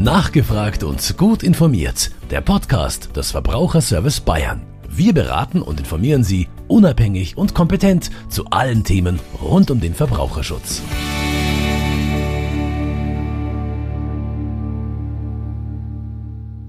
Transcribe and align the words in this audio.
Nachgefragt 0.00 0.82
und 0.82 1.18
gut 1.18 1.42
informiert. 1.42 2.10
Der 2.30 2.40
Podcast 2.40 3.14
des 3.14 3.32
Verbraucherservice 3.32 4.20
Bayern. 4.20 4.62
Wir 4.88 5.12
beraten 5.12 5.60
und 5.60 5.78
informieren 5.78 6.24
Sie 6.24 6.48
unabhängig 6.68 7.36
und 7.36 7.54
kompetent 7.54 8.10
zu 8.30 8.46
allen 8.46 8.82
Themen 8.82 9.20
rund 9.42 9.70
um 9.70 9.78
den 9.78 9.92
Verbraucherschutz. 9.92 10.80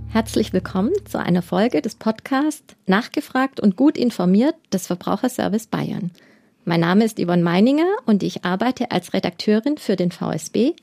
Herzlich 0.10 0.52
willkommen 0.52 0.92
zu 1.06 1.18
einer 1.18 1.42
Folge 1.42 1.82
des 1.82 1.96
Podcasts 1.96 2.76
Nachgefragt 2.86 3.62
und 3.62 3.78
gut 3.78 3.98
informiert 3.98 4.56
des 4.74 4.88
Verbraucherservice 4.88 5.68
Bayern. 5.68 6.12
Mein 6.66 6.82
Name 6.82 7.06
ist 7.06 7.18
Yvonne 7.18 7.44
Meininger 7.44 7.88
und 8.06 8.24
ich 8.24 8.44
arbeite 8.44 8.92
als 8.92 9.14
Redakteurin 9.14 9.78
für 9.78 9.96
den 9.96 10.12
VSB 10.12 10.74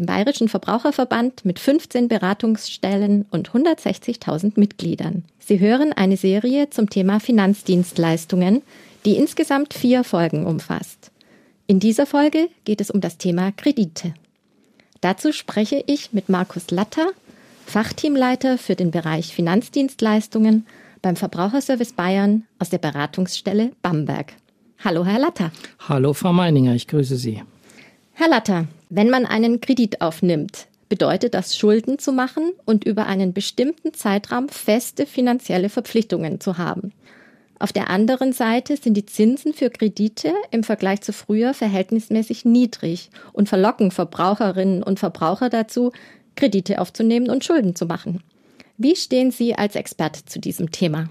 dem 0.00 0.06
Bayerischen 0.06 0.48
Verbraucherverband 0.48 1.44
mit 1.44 1.58
15 1.58 2.08
Beratungsstellen 2.08 3.26
und 3.30 3.50
160.000 3.50 4.52
Mitgliedern. 4.56 5.24
Sie 5.38 5.60
hören 5.60 5.92
eine 5.92 6.16
Serie 6.16 6.70
zum 6.70 6.88
Thema 6.88 7.20
Finanzdienstleistungen, 7.20 8.62
die 9.04 9.16
insgesamt 9.16 9.74
vier 9.74 10.02
Folgen 10.02 10.46
umfasst. 10.46 11.10
In 11.66 11.80
dieser 11.80 12.06
Folge 12.06 12.48
geht 12.64 12.80
es 12.80 12.90
um 12.90 13.02
das 13.02 13.18
Thema 13.18 13.52
Kredite. 13.52 14.14
Dazu 15.02 15.32
spreche 15.32 15.84
ich 15.86 16.14
mit 16.14 16.30
Markus 16.30 16.70
Latter, 16.70 17.08
Fachteamleiter 17.66 18.56
für 18.56 18.76
den 18.76 18.90
Bereich 18.90 19.34
Finanzdienstleistungen 19.34 20.66
beim 21.02 21.16
Verbraucherservice 21.16 21.92
Bayern 21.92 22.44
aus 22.58 22.70
der 22.70 22.78
Beratungsstelle 22.78 23.72
Bamberg. 23.82 24.32
Hallo, 24.82 25.04
Herr 25.04 25.18
Latter. 25.18 25.52
Hallo, 25.88 26.14
Frau 26.14 26.32
Meininger, 26.32 26.74
ich 26.74 26.86
grüße 26.88 27.16
Sie. 27.16 27.42
Herr 28.20 28.28
Latter, 28.28 28.66
wenn 28.90 29.08
man 29.08 29.24
einen 29.24 29.62
Kredit 29.62 30.02
aufnimmt, 30.02 30.66
bedeutet 30.90 31.32
das 31.32 31.56
Schulden 31.56 31.98
zu 31.98 32.12
machen 32.12 32.52
und 32.66 32.84
über 32.84 33.06
einen 33.06 33.32
bestimmten 33.32 33.94
Zeitraum 33.94 34.50
feste 34.50 35.06
finanzielle 35.06 35.70
Verpflichtungen 35.70 36.38
zu 36.38 36.58
haben. 36.58 36.92
Auf 37.58 37.72
der 37.72 37.88
anderen 37.88 38.34
Seite 38.34 38.76
sind 38.76 38.92
die 38.92 39.06
Zinsen 39.06 39.54
für 39.54 39.70
Kredite 39.70 40.34
im 40.50 40.64
Vergleich 40.64 41.00
zu 41.00 41.14
früher 41.14 41.54
verhältnismäßig 41.54 42.44
niedrig 42.44 43.08
und 43.32 43.48
verlocken 43.48 43.90
Verbraucherinnen 43.90 44.82
und 44.82 44.98
Verbraucher 44.98 45.48
dazu, 45.48 45.90
Kredite 46.36 46.78
aufzunehmen 46.78 47.30
und 47.30 47.42
Schulden 47.42 47.74
zu 47.74 47.86
machen. 47.86 48.22
Wie 48.76 48.96
stehen 48.96 49.30
Sie 49.30 49.54
als 49.54 49.76
Experte 49.76 50.26
zu 50.26 50.40
diesem 50.40 50.70
Thema? 50.70 51.08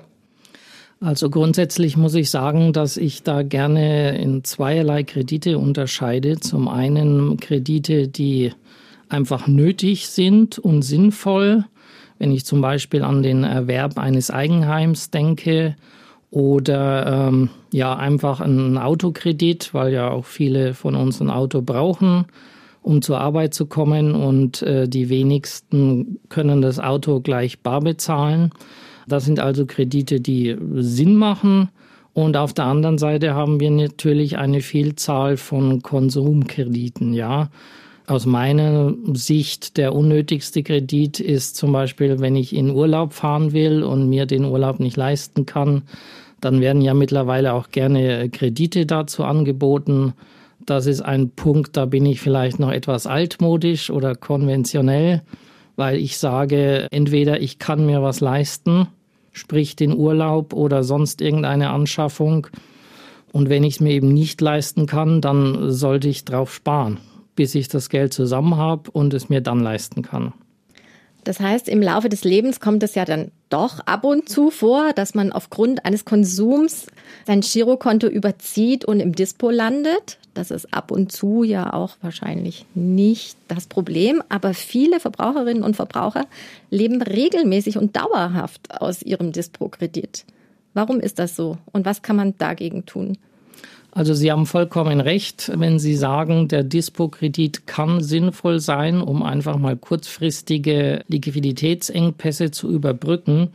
Also 1.02 1.30
grundsätzlich 1.30 1.96
muss 1.96 2.14
ich 2.14 2.30
sagen, 2.30 2.74
dass 2.74 2.98
ich 2.98 3.24
da 3.24 3.42
gerne 3.44 4.18
in 4.18 4.44
zweierlei 4.44 5.04
Kredite 5.04 5.58
unterscheide. 5.58 6.42
Zum 6.42 6.68
einen 6.68 7.38
Kredite, 7.38 8.10
die 8.10 8.52
einfach 9.08 9.48
nötig 9.48 10.10
sind 10.10 10.60
und 10.60 10.82
sinnvoll. 10.82 11.64
Wenn 12.18 12.32
ich 12.34 12.46
zum 12.46 12.60
Beispiel 12.60 13.04
an 13.04 13.24
den 13.24 13.46
Erwerb 13.46 13.98
eines 13.98 14.30
Eigenheims 14.30 15.10
denke 15.10 15.78
oder 16.32 17.30
ähm, 17.30 17.50
ja 17.72 17.96
einfach 17.96 18.42
einen 18.42 18.78
Autokredit, 18.78 19.74
weil 19.74 19.94
ja 19.94 20.12
auch 20.12 20.26
viele 20.26 20.74
von 20.74 20.96
uns 20.96 21.22
ein 21.22 21.30
Auto 21.30 21.62
brauchen, 21.62 22.26
um 22.82 23.02
zur 23.02 23.22
Arbeit 23.22 23.54
zu 23.54 23.68
kommen 23.68 24.16
und 24.16 24.62
äh, 24.64 24.90
die 24.90 25.08
wenigsten 25.08 26.20
können 26.28 26.62
das 26.62 26.78
Auto 26.78 27.22
gleich 27.22 27.60
bar 27.60 27.80
bezahlen. 27.80 28.52
Das 29.10 29.26
sind 29.26 29.40
also 29.40 29.66
Kredite, 29.66 30.22
die 30.22 30.56
Sinn 30.76 31.16
machen. 31.16 31.70
Und 32.14 32.38
auf 32.38 32.54
der 32.54 32.66
anderen 32.66 32.98
Seite 32.98 33.34
haben 33.34 33.60
wir 33.60 33.72
natürlich 33.72 34.38
eine 34.38 34.62
Vielzahl 34.62 35.38
von 35.38 35.82
Konsumkrediten, 35.82 37.14
ja. 37.14 37.50
Aus 38.08 38.26
meiner 38.26 38.96
Sicht 39.14 39.78
der 39.78 39.94
unnötigste 39.94 40.64
Kredit 40.64 41.20
ist 41.20 41.56
zum 41.56 41.72
Beispiel, 41.72 42.20
wenn 42.20 42.36
ich 42.36 42.56
in 42.56 42.72
Urlaub 42.72 43.14
fahren 43.14 43.54
will 43.54 43.84
und 43.84 44.10
mir 44.10 44.26
den 44.26 44.46
Urlaub 44.46 44.80
nicht 44.80 44.98
leisten 44.98 45.46
kann, 45.46 45.84
dann 46.42 46.60
werden 46.60 46.82
ja 46.82 46.96
mittlerweile 46.96 47.54
auch 47.54 47.70
gerne 47.70 48.30
Kredite 48.30 48.88
dazu 48.88 49.24
angeboten. 49.24 50.14
Das 50.66 50.88
ist 50.88 51.02
ein 51.02 51.30
Punkt, 51.30 51.78
da 51.78 51.86
bin 51.86 52.06
ich 52.06 52.20
vielleicht 52.20 52.60
noch 52.60 52.72
etwas 52.72 53.06
altmodisch 53.06 53.92
oder 53.92 54.16
konventionell, 54.16 55.22
weil 55.76 55.98
ich 55.98 56.18
sage, 56.18 56.88
entweder 56.90 57.40
ich 57.40 57.60
kann 57.60 57.86
mir 57.86 58.02
was 58.02 58.22
leisten 58.22 58.88
sprich 59.32 59.76
den 59.76 59.96
Urlaub 59.96 60.54
oder 60.54 60.84
sonst 60.84 61.22
irgendeine 61.22 61.70
Anschaffung. 61.70 62.48
Und 63.32 63.50
wenn 63.50 63.64
ich 63.64 63.76
es 63.76 63.80
mir 63.80 63.92
eben 63.92 64.14
nicht 64.14 64.42
leisten 64.42 64.86
kann, 64.86 65.22
dann 65.22 65.72
sollte 65.72 66.10
ich 66.10 66.26
drauf 66.26 66.54
sparen, 66.54 66.98
bis 67.36 67.56
ich 67.56 67.68
das 67.68 67.90
Geld 67.90 68.14
zusammen 68.14 68.58
habe 68.58 68.90
und 68.92 69.14
es 69.14 69.30
mir 69.30 69.42
dann 69.42 69.60
leisten 69.60 70.02
kann. 70.02 70.34
Das 71.24 71.40
heißt, 71.40 71.68
im 71.68 71.82
Laufe 71.82 72.10
des 72.10 72.24
Lebens 72.24 72.60
kommt 72.60 72.82
es 72.84 72.96
ja 72.96 73.06
dann 73.06 73.32
doch 73.50 73.80
ab 73.82 74.04
und 74.04 74.30
zu 74.30 74.52
vor, 74.52 74.94
dass 74.94 75.16
man 75.16 75.32
aufgrund 75.32 75.86
eines 75.86 76.06
Konsums 76.06 76.88
sein 77.26 77.42
Girokonto 77.42 78.08
überzieht 78.08 78.86
und 78.86 79.00
im 79.00 79.14
Dispo 79.14 79.50
landet. 79.50 80.18
Das 80.34 80.52
ist 80.52 80.74
ab 80.74 80.92
und 80.92 81.12
zu 81.12 81.44
ja 81.44 81.74
auch 81.74 81.98
wahrscheinlich 82.02 82.66
nicht 82.74 83.38
das 83.48 83.68
Problem. 83.68 84.24
Aber 84.30 84.54
viele 84.54 85.00
Verbraucherinnen 85.00 85.64
und 85.64 85.76
Verbraucher 85.76 86.26
leben 86.70 87.02
regelmäßig 87.02 87.78
und 87.78 87.96
dauerhaft 87.96 88.82
aus 88.82 89.02
ihrem 89.02 89.32
Dispo-Kredit. 89.32 90.26
Warum 90.74 91.00
ist 91.00 91.20
das 91.20 91.36
so? 91.36 91.58
Und 91.72 91.86
was 91.86 92.02
kann 92.02 92.16
man 92.16 92.38
dagegen 92.38 92.86
tun? 92.86 93.18
Also 93.92 94.14
Sie 94.14 94.32
haben 94.32 94.46
vollkommen 94.46 95.02
recht, 95.02 95.52
wenn 95.56 95.80
Sie 95.80 95.96
sagen, 95.96 96.48
der 96.48 96.64
Dispo-Kredit 96.64 97.66
kann 97.66 98.02
sinnvoll 98.04 98.60
sein, 98.60 99.02
um 99.02 99.24
einfach 99.24 99.58
mal 99.58 99.76
kurzfristige 99.76 101.04
Liquiditätsengpässe 101.08 102.52
zu 102.52 102.70
überbrücken. 102.70 103.50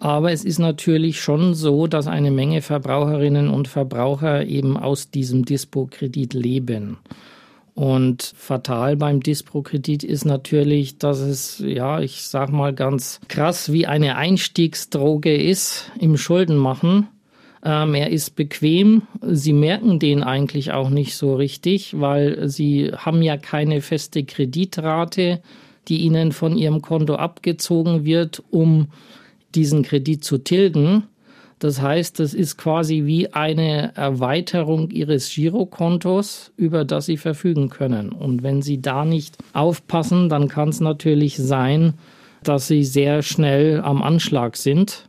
Aber 0.00 0.32
es 0.32 0.44
ist 0.44 0.58
natürlich 0.58 1.20
schon 1.20 1.54
so, 1.54 1.86
dass 1.86 2.06
eine 2.06 2.30
Menge 2.30 2.62
Verbraucherinnen 2.62 3.48
und 3.48 3.68
Verbraucher 3.68 4.46
eben 4.46 4.76
aus 4.76 5.10
diesem 5.10 5.44
Dispo-Kredit 5.44 6.34
leben. 6.34 6.98
Und 7.74 8.32
fatal 8.36 8.96
beim 8.96 9.20
Dispo-Kredit 9.20 10.02
ist 10.02 10.24
natürlich, 10.24 10.98
dass 10.98 11.20
es, 11.20 11.62
ja, 11.64 12.00
ich 12.00 12.22
sag 12.22 12.50
mal 12.50 12.74
ganz 12.74 13.20
krass, 13.28 13.72
wie 13.72 13.86
eine 13.86 14.16
Einstiegsdroge 14.16 15.36
ist 15.36 15.92
im 16.00 16.16
Schuldenmachen. 16.16 17.06
Ähm, 17.64 17.94
er 17.94 18.10
ist 18.10 18.36
bequem. 18.36 19.02
Sie 19.22 19.52
merken 19.52 19.98
den 19.98 20.22
eigentlich 20.22 20.72
auch 20.72 20.90
nicht 20.90 21.16
so 21.16 21.34
richtig, 21.34 21.98
weil 21.98 22.48
Sie 22.48 22.92
haben 22.96 23.22
ja 23.22 23.36
keine 23.36 23.80
feste 23.80 24.24
Kreditrate, 24.24 25.40
die 25.88 25.98
Ihnen 25.98 26.32
von 26.32 26.56
Ihrem 26.56 26.82
Konto 26.82 27.16
abgezogen 27.16 28.04
wird, 28.04 28.42
um 28.50 28.88
diesen 29.54 29.82
Kredit 29.82 30.24
zu 30.24 30.38
tilgen. 30.38 31.04
Das 31.58 31.82
heißt, 31.82 32.20
das 32.20 32.34
ist 32.34 32.56
quasi 32.56 33.04
wie 33.04 33.32
eine 33.32 33.96
Erweiterung 33.96 34.90
Ihres 34.90 35.28
Girokontos, 35.34 36.52
über 36.56 36.84
das 36.84 37.06
Sie 37.06 37.16
verfügen 37.16 37.68
können. 37.68 38.10
Und 38.10 38.44
wenn 38.44 38.62
Sie 38.62 38.80
da 38.80 39.04
nicht 39.04 39.36
aufpassen, 39.54 40.28
dann 40.28 40.46
kann 40.46 40.68
es 40.68 40.78
natürlich 40.78 41.36
sein, 41.36 41.94
dass 42.44 42.68
Sie 42.68 42.84
sehr 42.84 43.22
schnell 43.22 43.80
am 43.80 44.02
Anschlag 44.02 44.56
sind 44.56 45.07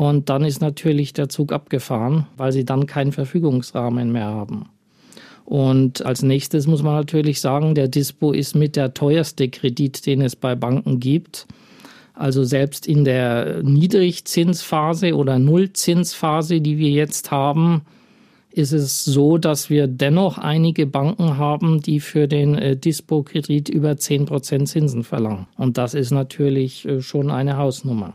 und 0.00 0.30
dann 0.30 0.46
ist 0.46 0.62
natürlich 0.62 1.12
der 1.12 1.28
Zug 1.28 1.52
abgefahren, 1.52 2.26
weil 2.38 2.52
sie 2.52 2.64
dann 2.64 2.86
keinen 2.86 3.12
Verfügungsrahmen 3.12 4.10
mehr 4.10 4.28
haben. 4.28 4.70
Und 5.44 6.06
als 6.06 6.22
nächstes 6.22 6.66
muss 6.66 6.82
man 6.82 6.94
natürlich 6.94 7.38
sagen, 7.42 7.74
der 7.74 7.86
Dispo 7.86 8.32
ist 8.32 8.56
mit 8.56 8.76
der 8.76 8.94
teuerste 8.94 9.50
Kredit, 9.50 10.06
den 10.06 10.22
es 10.22 10.36
bei 10.36 10.54
Banken 10.54 11.00
gibt. 11.00 11.46
Also 12.14 12.44
selbst 12.44 12.86
in 12.86 13.04
der 13.04 13.62
Niedrigzinsphase 13.62 15.14
oder 15.14 15.38
Nullzinsphase, 15.38 16.62
die 16.62 16.78
wir 16.78 16.88
jetzt 16.88 17.30
haben, 17.30 17.82
ist 18.52 18.72
es 18.72 19.04
so, 19.04 19.36
dass 19.36 19.68
wir 19.68 19.86
dennoch 19.86 20.38
einige 20.38 20.86
Banken 20.86 21.36
haben, 21.36 21.82
die 21.82 22.00
für 22.00 22.26
den 22.26 22.54
äh, 22.54 22.74
Dispo-Kredit 22.74 23.68
über 23.68 23.90
10% 23.90 24.64
Zinsen 24.64 25.04
verlangen. 25.04 25.46
Und 25.58 25.76
das 25.76 25.92
ist 25.92 26.10
natürlich 26.10 26.88
äh, 26.88 27.02
schon 27.02 27.30
eine 27.30 27.58
Hausnummer. 27.58 28.14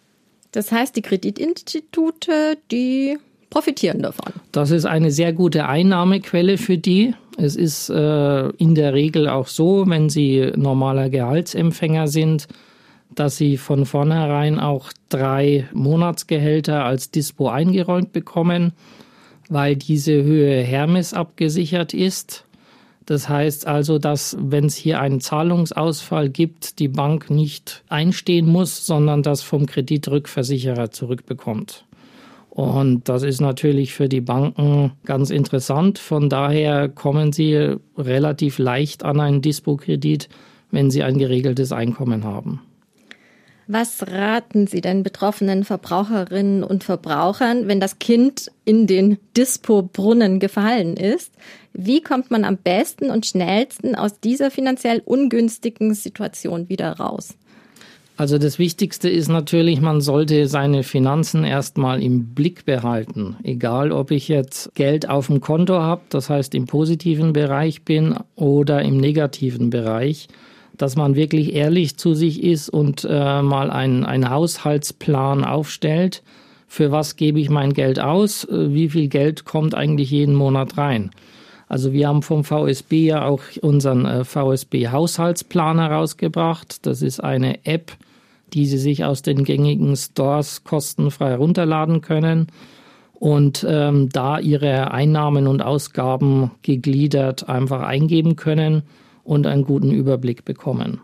Das 0.55 0.71
heißt, 0.71 0.95
die 0.95 1.01
Kreditinstitute, 1.01 2.57
die 2.71 3.17
profitieren 3.49 4.01
davon. 4.01 4.33
Das 4.51 4.71
ist 4.71 4.85
eine 4.85 5.11
sehr 5.11 5.33
gute 5.33 5.67
Einnahmequelle 5.67 6.57
für 6.57 6.77
die. 6.77 7.13
Es 7.37 7.55
ist 7.55 7.89
äh, 7.89 8.49
in 8.51 8.75
der 8.75 8.93
Regel 8.93 9.27
auch 9.27 9.47
so, 9.47 9.85
wenn 9.87 10.09
sie 10.09 10.51
normaler 10.55 11.09
Gehaltsempfänger 11.09 12.07
sind, 12.07 12.47
dass 13.13 13.35
sie 13.37 13.57
von 13.57 13.85
vornherein 13.85 14.59
auch 14.59 14.91
drei 15.09 15.67
Monatsgehälter 15.73 16.85
als 16.85 17.11
Dispo 17.11 17.49
eingeräumt 17.49 18.13
bekommen, 18.13 18.71
weil 19.49 19.75
diese 19.75 20.23
Höhe 20.23 20.61
Hermes 20.61 21.13
abgesichert 21.13 21.93
ist. 21.93 22.44
Das 23.05 23.29
heißt 23.29 23.67
also, 23.67 23.99
dass 23.99 24.35
wenn 24.39 24.65
es 24.65 24.75
hier 24.75 24.99
einen 24.99 25.19
Zahlungsausfall 25.19 26.29
gibt, 26.29 26.79
die 26.79 26.87
Bank 26.87 27.29
nicht 27.29 27.83
einstehen 27.87 28.47
muss, 28.47 28.85
sondern 28.85 29.21
das 29.21 29.43
vom 29.43 29.65
Kreditrückversicherer 29.67 30.91
zurückbekommt. 30.91 31.85
Und 32.49 33.09
das 33.09 33.23
ist 33.23 33.41
natürlich 33.41 33.93
für 33.93 34.07
die 34.07 34.21
Banken 34.21 34.93
ganz 35.03 35.29
interessant. 35.29 35.99
Von 35.99 36.29
daher 36.29 36.89
kommen 36.89 37.33
sie 37.33 37.75
relativ 37.97 38.57
leicht 38.59 39.03
an 39.03 39.19
einen 39.19 39.41
Dispo-Kredit 39.41 40.29
wenn 40.75 40.91
sie 40.91 41.03
ein 41.03 41.17
geregeltes 41.17 41.71
Einkommen 41.71 42.23
haben. 42.23 42.61
Was 43.67 44.05
raten 44.11 44.67
Sie 44.67 44.79
denn 44.79 45.01
betroffenen 45.01 45.63
Verbraucherinnen 45.63 46.63
und 46.63 46.83
Verbrauchern, 46.83 47.67
wenn 47.67 47.79
das 47.79 47.97
Kind 47.97 48.51
in 48.63 48.85
den 48.85 49.17
Dispo-Brunnen 49.35 50.39
gefallen 50.39 50.95
ist? 50.95 51.31
Wie 51.73 52.01
kommt 52.01 52.29
man 52.29 52.45
am 52.45 52.57
besten 52.57 53.09
und 53.09 53.25
schnellsten 53.25 53.95
aus 53.95 54.19
dieser 54.19 54.51
finanziell 54.51 55.01
ungünstigen 55.03 55.95
Situation 55.95 56.69
wieder 56.69 56.91
raus? 56.93 57.35
Also 58.17 58.37
das 58.37 58.59
Wichtigste 58.59 59.09
ist 59.09 59.27
natürlich, 59.27 59.81
man 59.81 59.99
sollte 59.99 60.47
seine 60.47 60.83
Finanzen 60.83 61.43
erstmal 61.43 62.01
im 62.01 62.33
Blick 62.33 62.65
behalten. 62.65 63.35
Egal, 63.43 63.91
ob 63.91 64.11
ich 64.11 64.29
jetzt 64.29 64.73
Geld 64.75 65.09
auf 65.09 65.27
dem 65.27 65.41
Konto 65.41 65.73
habe, 65.73 66.01
das 66.09 66.29
heißt 66.29 66.55
im 66.55 66.65
positiven 66.65 67.33
Bereich 67.33 67.81
bin 67.81 68.15
oder 68.35 68.83
im 68.83 68.97
negativen 68.97 69.69
Bereich 69.69 70.29
dass 70.77 70.95
man 70.95 71.15
wirklich 71.15 71.53
ehrlich 71.53 71.97
zu 71.97 72.13
sich 72.13 72.43
ist 72.43 72.69
und 72.69 73.07
äh, 73.09 73.41
mal 73.41 73.71
einen, 73.71 74.05
einen 74.05 74.29
Haushaltsplan 74.29 75.43
aufstellt. 75.43 76.23
Für 76.67 76.91
was 76.91 77.15
gebe 77.15 77.39
ich 77.39 77.49
mein 77.49 77.73
Geld 77.73 77.99
aus? 77.99 78.43
Äh, 78.45 78.73
wie 78.73 78.89
viel 78.89 79.07
Geld 79.07 79.45
kommt 79.45 79.75
eigentlich 79.75 80.11
jeden 80.11 80.35
Monat 80.35 80.77
rein? 80.77 81.11
Also 81.67 81.93
wir 81.93 82.07
haben 82.07 82.21
vom 82.21 82.43
VSB 82.43 83.07
ja 83.07 83.25
auch 83.25 83.41
unseren 83.61 84.05
äh, 84.05 84.23
VSB 84.23 84.89
Haushaltsplan 84.89 85.79
herausgebracht. 85.79 86.85
Das 86.85 87.01
ist 87.01 87.23
eine 87.23 87.65
App, 87.65 87.91
die 88.53 88.65
Sie 88.65 88.77
sich 88.77 89.03
aus 89.03 89.21
den 89.21 89.43
gängigen 89.43 89.95
Stores 89.95 90.63
kostenfrei 90.63 91.29
herunterladen 91.29 92.01
können 92.01 92.47
und 93.13 93.65
ähm, 93.67 94.09
da 94.09 94.39
Ihre 94.39 94.91
Einnahmen 94.91 95.47
und 95.47 95.61
Ausgaben 95.61 96.51
gegliedert 96.61 97.49
einfach 97.49 97.81
eingeben 97.81 98.35
können 98.35 98.83
und 99.25 99.45
einen 99.45 99.65
guten 99.65 99.91
Überblick 99.91 100.45
bekommen. 100.45 101.01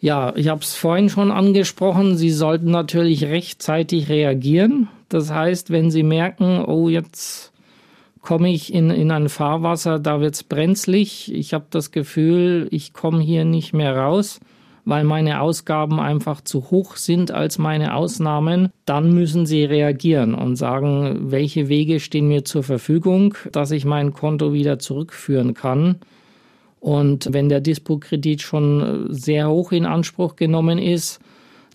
Ja, 0.00 0.34
ich 0.36 0.48
habe 0.48 0.60
es 0.60 0.74
vorhin 0.74 1.08
schon 1.08 1.30
angesprochen, 1.30 2.16
Sie 2.16 2.30
sollten 2.30 2.70
natürlich 2.70 3.24
rechtzeitig 3.24 4.08
reagieren. 4.08 4.88
Das 5.08 5.30
heißt, 5.30 5.70
wenn 5.70 5.90
Sie 5.90 6.02
merken, 6.02 6.64
oh, 6.64 6.88
jetzt 6.88 7.52
komme 8.20 8.52
ich 8.52 8.74
in, 8.74 8.90
in 8.90 9.10
ein 9.10 9.28
Fahrwasser, 9.28 9.98
da 9.98 10.20
wird 10.20 10.34
es 10.34 10.42
brenzlig, 10.42 11.32
ich 11.32 11.54
habe 11.54 11.66
das 11.70 11.90
Gefühl, 11.90 12.68
ich 12.70 12.92
komme 12.92 13.22
hier 13.22 13.44
nicht 13.44 13.72
mehr 13.72 13.96
raus, 13.96 14.40
weil 14.84 15.04
meine 15.04 15.40
Ausgaben 15.40 16.00
einfach 16.00 16.40
zu 16.40 16.70
hoch 16.70 16.96
sind 16.96 17.30
als 17.30 17.58
meine 17.58 17.94
Ausnahmen, 17.94 18.70
dann 18.84 19.12
müssen 19.12 19.46
Sie 19.46 19.64
reagieren 19.64 20.34
und 20.34 20.56
sagen, 20.56 21.30
welche 21.30 21.68
Wege 21.68 22.00
stehen 22.00 22.28
mir 22.28 22.44
zur 22.44 22.62
Verfügung, 22.62 23.34
dass 23.52 23.70
ich 23.70 23.84
mein 23.84 24.12
Konto 24.12 24.52
wieder 24.52 24.78
zurückführen 24.78 25.54
kann. 25.54 25.96
Und 26.84 27.32
wenn 27.32 27.48
der 27.48 27.62
Dispo-Kredit 27.62 28.42
schon 28.42 29.08
äh, 29.08 29.14
sehr 29.14 29.48
hoch 29.48 29.72
in 29.72 29.86
Anspruch 29.86 30.36
genommen 30.36 30.76
ist, 30.76 31.18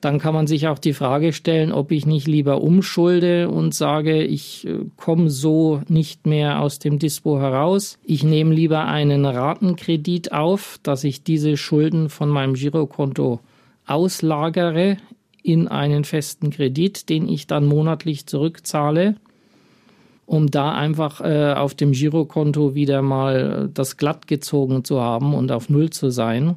dann 0.02 0.20
kann 0.20 0.36
man 0.36 0.46
sich 0.46 0.68
auch 0.68 0.78
die 0.78 0.94
Frage 0.94 1.34
stellen, 1.34 1.72
ob 1.72 1.92
ich 1.92 2.06
nicht 2.06 2.28
lieber 2.28 2.62
umschulde 2.62 3.50
und 3.50 3.74
sage, 3.74 4.22
ich 4.24 4.68
äh, 4.68 4.82
komme 4.98 5.32
so 5.32 5.82
nicht 5.88 6.28
mehr 6.28 6.62
aus 6.62 6.78
dem 6.78 7.00
Dispo 7.00 7.40
heraus. 7.40 7.98
Ich 8.04 8.24
nehme 8.24 8.54
lieber 8.54 8.86
einen 8.86 9.26
Ratenkredit 9.26 10.32
auf, 10.32 10.80
dass 10.84 11.04
ich 11.04 11.24
diese 11.24 11.58
Schulden 11.58 12.10
von 12.10 12.30
meinem 12.30 12.54
Girokonto 12.54 13.40
auslagere 13.88 14.98
in 15.42 15.68
einen 15.68 16.04
festen 16.04 16.52
Kredit, 16.52 17.10
den 17.10 17.28
ich 17.28 17.48
dann 17.48 17.66
monatlich 17.66 18.28
zurückzahle 18.28 19.16
um 20.30 20.52
da 20.52 20.74
einfach 20.76 21.22
äh, 21.22 21.54
auf 21.54 21.74
dem 21.74 21.92
Girokonto 21.92 22.76
wieder 22.76 23.02
mal 23.02 23.68
das 23.74 23.98
glatt 23.98 24.28
gezogen 24.28 24.84
zu 24.84 25.02
haben 25.02 25.34
und 25.34 25.52
auf 25.52 25.70
Null 25.72 25.90
zu 25.90 26.12
sein. 26.12 26.56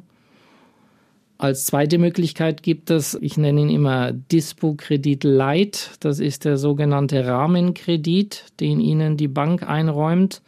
Als 1.39 1.65
zweite 1.65 1.97
Möglichkeit 1.97 2.61
gibt 2.61 2.91
es, 2.91 3.17
ich 3.19 3.35
nenne 3.35 3.61
ihn 3.61 3.69
immer 3.71 4.11
Dispo-Kredit 4.11 5.23
Light. 5.23 5.89
Das 6.01 6.19
ist 6.19 6.45
der 6.45 6.57
sogenannte 6.57 7.25
Rahmenkredit, 7.25 8.45
den 8.59 8.79
Ihnen 8.79 9.17
die 9.17 9.27
Bank 9.27 9.67
einräumt. 9.67 10.43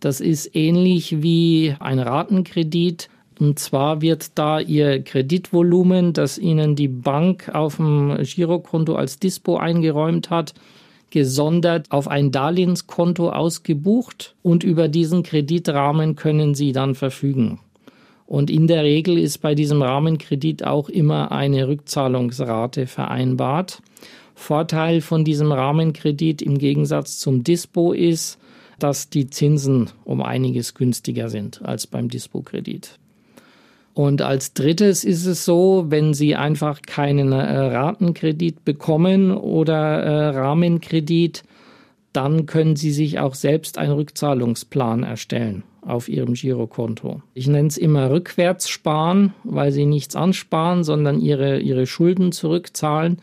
Das 0.00 0.22
ist 0.22 0.56
ähnlich 0.56 1.22
wie 1.22 1.76
ein 1.80 1.98
Ratenkredit. 1.98 3.10
Und 3.38 3.58
zwar 3.58 4.00
wird 4.00 4.38
da 4.38 4.58
Ihr 4.58 5.04
Kreditvolumen, 5.04 6.14
das 6.14 6.38
Ihnen 6.38 6.76
die 6.76 6.88
Bank 6.88 7.50
auf 7.52 7.76
dem 7.76 8.16
Girokonto 8.22 8.94
als 8.94 9.18
Dispo 9.18 9.58
eingeräumt 9.58 10.30
hat, 10.30 10.54
gesondert 11.14 11.92
auf 11.92 12.08
ein 12.08 12.32
Darlehenskonto 12.32 13.30
ausgebucht 13.30 14.34
und 14.42 14.64
über 14.64 14.88
diesen 14.88 15.22
Kreditrahmen 15.22 16.16
können 16.16 16.56
Sie 16.56 16.72
dann 16.72 16.96
verfügen. 16.96 17.60
Und 18.26 18.50
in 18.50 18.66
der 18.66 18.82
Regel 18.82 19.16
ist 19.16 19.38
bei 19.38 19.54
diesem 19.54 19.80
Rahmenkredit 19.80 20.64
auch 20.64 20.88
immer 20.88 21.30
eine 21.30 21.68
Rückzahlungsrate 21.68 22.88
vereinbart. 22.88 23.80
Vorteil 24.34 25.00
von 25.00 25.24
diesem 25.24 25.52
Rahmenkredit 25.52 26.42
im 26.42 26.58
Gegensatz 26.58 27.20
zum 27.20 27.44
Dispo 27.44 27.92
ist, 27.92 28.40
dass 28.80 29.08
die 29.08 29.30
Zinsen 29.30 29.90
um 30.04 30.20
einiges 30.20 30.74
günstiger 30.74 31.28
sind 31.28 31.62
als 31.62 31.86
beim 31.86 32.08
Dispo-Kredit. 32.08 32.98
Und 33.94 34.22
als 34.22 34.54
drittes 34.54 35.04
ist 35.04 35.24
es 35.24 35.44
so, 35.44 35.86
wenn 35.88 36.14
Sie 36.14 36.34
einfach 36.34 36.82
keinen 36.82 37.30
äh, 37.30 37.36
Ratenkredit 37.36 38.64
bekommen 38.64 39.30
oder 39.30 40.02
äh, 40.02 40.28
Rahmenkredit, 40.36 41.44
dann 42.12 42.46
können 42.46 42.74
Sie 42.74 42.90
sich 42.90 43.20
auch 43.20 43.34
selbst 43.34 43.78
einen 43.78 43.92
Rückzahlungsplan 43.92 45.04
erstellen 45.04 45.62
auf 45.80 46.08
Ihrem 46.08 46.34
Girokonto. 46.34 47.22
Ich 47.34 47.46
nenne 47.46 47.68
es 47.68 47.76
immer 47.76 48.10
rückwärts 48.10 48.68
sparen, 48.68 49.32
weil 49.44 49.70
Sie 49.70 49.86
nichts 49.86 50.16
ansparen, 50.16 50.82
sondern 50.82 51.20
Ihre, 51.20 51.60
Ihre 51.60 51.86
Schulden 51.86 52.32
zurückzahlen, 52.32 53.18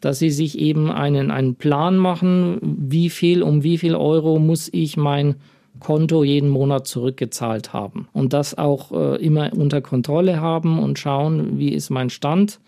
dass 0.00 0.18
Sie 0.18 0.30
sich 0.30 0.58
eben 0.58 0.90
einen, 0.90 1.30
einen 1.30 1.56
Plan 1.56 1.98
machen, 1.98 2.58
wie 2.62 3.10
viel, 3.10 3.42
um 3.42 3.62
wie 3.62 3.76
viel 3.76 3.94
Euro 3.94 4.38
muss 4.38 4.70
ich 4.72 4.96
mein 4.96 5.36
Konto 5.80 6.24
jeden 6.24 6.48
Monat 6.48 6.86
zurückgezahlt 6.86 7.72
haben 7.72 8.08
und 8.12 8.32
das 8.32 8.56
auch 8.56 8.92
äh, 8.92 9.16
immer 9.24 9.52
unter 9.54 9.80
Kontrolle 9.80 10.40
haben 10.40 10.78
und 10.78 10.98
schauen, 10.98 11.58
wie 11.58 11.72
ist 11.72 11.90
mein 11.90 12.10
Stand 12.10 12.60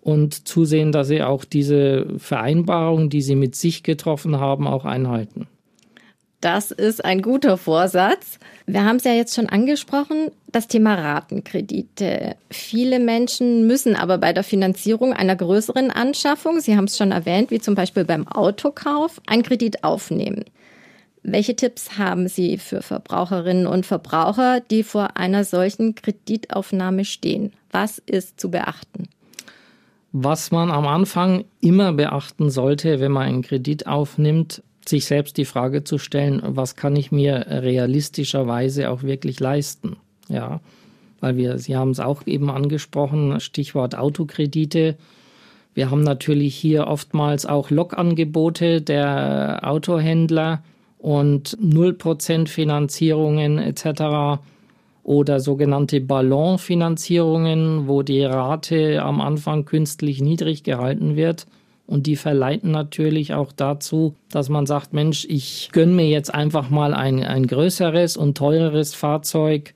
und 0.00 0.48
zusehen, 0.48 0.92
dass 0.92 1.08
sie 1.08 1.22
auch 1.22 1.44
diese 1.44 2.06
Vereinbarung, 2.18 3.10
die 3.10 3.22
sie 3.22 3.36
mit 3.36 3.54
sich 3.56 3.82
getroffen 3.82 4.40
haben, 4.40 4.66
auch 4.66 4.84
einhalten. 4.84 5.46
Das 6.40 6.70
ist 6.70 7.04
ein 7.04 7.20
guter 7.20 7.56
Vorsatz. 7.56 8.38
Wir 8.64 8.84
haben 8.84 8.96
es 8.96 9.04
ja 9.04 9.12
jetzt 9.12 9.34
schon 9.34 9.48
angesprochen, 9.48 10.30
das 10.52 10.68
Thema 10.68 10.94
Ratenkredite. 10.94 12.36
Viele 12.48 13.00
Menschen 13.00 13.66
müssen 13.66 13.96
aber 13.96 14.18
bei 14.18 14.32
der 14.32 14.44
Finanzierung 14.44 15.12
einer 15.12 15.34
größeren 15.34 15.90
Anschaffung, 15.90 16.60
Sie 16.60 16.76
haben 16.76 16.84
es 16.84 16.96
schon 16.96 17.10
erwähnt, 17.10 17.50
wie 17.50 17.58
zum 17.58 17.74
Beispiel 17.74 18.04
beim 18.04 18.28
Autokauf, 18.28 19.20
einen 19.26 19.42
Kredit 19.42 19.82
aufnehmen. 19.82 20.44
Welche 21.22 21.56
Tipps 21.56 21.98
haben 21.98 22.28
Sie 22.28 22.58
für 22.58 22.82
Verbraucherinnen 22.82 23.66
und 23.66 23.86
Verbraucher, 23.86 24.60
die 24.60 24.82
vor 24.82 25.16
einer 25.16 25.44
solchen 25.44 25.94
Kreditaufnahme 25.94 27.04
stehen? 27.04 27.52
Was 27.70 27.98
ist 27.98 28.40
zu 28.40 28.50
beachten? 28.50 29.08
Was 30.12 30.50
man 30.50 30.70
am 30.70 30.86
Anfang 30.86 31.44
immer 31.60 31.92
beachten 31.92 32.50
sollte, 32.50 33.00
wenn 33.00 33.12
man 33.12 33.28
einen 33.28 33.42
Kredit 33.42 33.86
aufnimmt, 33.86 34.62
sich 34.86 35.04
selbst 35.04 35.36
die 35.36 35.44
Frage 35.44 35.84
zu 35.84 35.98
stellen, 35.98 36.40
was 36.42 36.76
kann 36.76 36.96
ich 36.96 37.12
mir 37.12 37.46
realistischerweise 37.48 38.90
auch 38.90 39.02
wirklich 39.02 39.38
leisten? 39.38 39.96
Ja, 40.28 40.60
weil 41.20 41.36
wir, 41.36 41.58
Sie 41.58 41.76
haben 41.76 41.90
es 41.90 42.00
auch 42.00 42.26
eben 42.26 42.50
angesprochen, 42.50 43.38
Stichwort 43.40 43.96
Autokredite. 43.96 44.96
Wir 45.74 45.90
haben 45.90 46.02
natürlich 46.02 46.54
hier 46.54 46.86
oftmals 46.86 47.44
auch 47.44 47.70
Lokangebote 47.70 48.80
der 48.80 49.60
Autohändler, 49.62 50.62
und 50.98 51.56
0% 51.58 52.48
Finanzierungen 52.48 53.58
etc. 53.58 54.42
oder 55.04 55.40
sogenannte 55.40 56.00
Ballonfinanzierungen, 56.00 57.88
wo 57.88 58.02
die 58.02 58.24
Rate 58.24 59.02
am 59.02 59.20
Anfang 59.20 59.64
künstlich 59.64 60.20
niedrig 60.20 60.64
gehalten 60.64 61.16
wird. 61.16 61.46
Und 61.86 62.06
die 62.06 62.16
verleiten 62.16 62.70
natürlich 62.70 63.32
auch 63.32 63.50
dazu, 63.50 64.14
dass 64.30 64.50
man 64.50 64.66
sagt, 64.66 64.92
Mensch, 64.92 65.24
ich 65.26 65.70
gönne 65.72 65.92
mir 65.92 66.06
jetzt 66.06 66.34
einfach 66.34 66.68
mal 66.68 66.92
ein, 66.92 67.24
ein 67.24 67.46
größeres 67.46 68.18
und 68.18 68.36
teureres 68.36 68.94
Fahrzeug, 68.94 69.72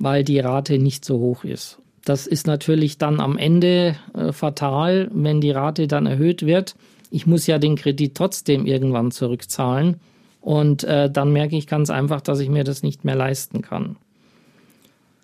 weil 0.00 0.24
die 0.24 0.40
Rate 0.40 0.78
nicht 0.78 1.04
so 1.04 1.20
hoch 1.20 1.44
ist. 1.44 1.78
Das 2.04 2.26
ist 2.26 2.48
natürlich 2.48 2.98
dann 2.98 3.20
am 3.20 3.38
Ende 3.38 3.94
äh, 4.14 4.32
fatal, 4.32 5.08
wenn 5.14 5.40
die 5.40 5.52
Rate 5.52 5.86
dann 5.86 6.06
erhöht 6.06 6.44
wird. 6.44 6.74
Ich 7.12 7.28
muss 7.28 7.46
ja 7.46 7.58
den 7.58 7.76
Kredit 7.76 8.16
trotzdem 8.16 8.66
irgendwann 8.66 9.12
zurückzahlen. 9.12 10.00
Und 10.42 10.84
äh, 10.84 11.08
dann 11.10 11.32
merke 11.32 11.56
ich 11.56 11.66
ganz 11.66 11.88
einfach, 11.88 12.20
dass 12.20 12.40
ich 12.40 12.50
mir 12.50 12.64
das 12.64 12.82
nicht 12.82 13.04
mehr 13.04 13.14
leisten 13.14 13.62
kann. 13.62 13.96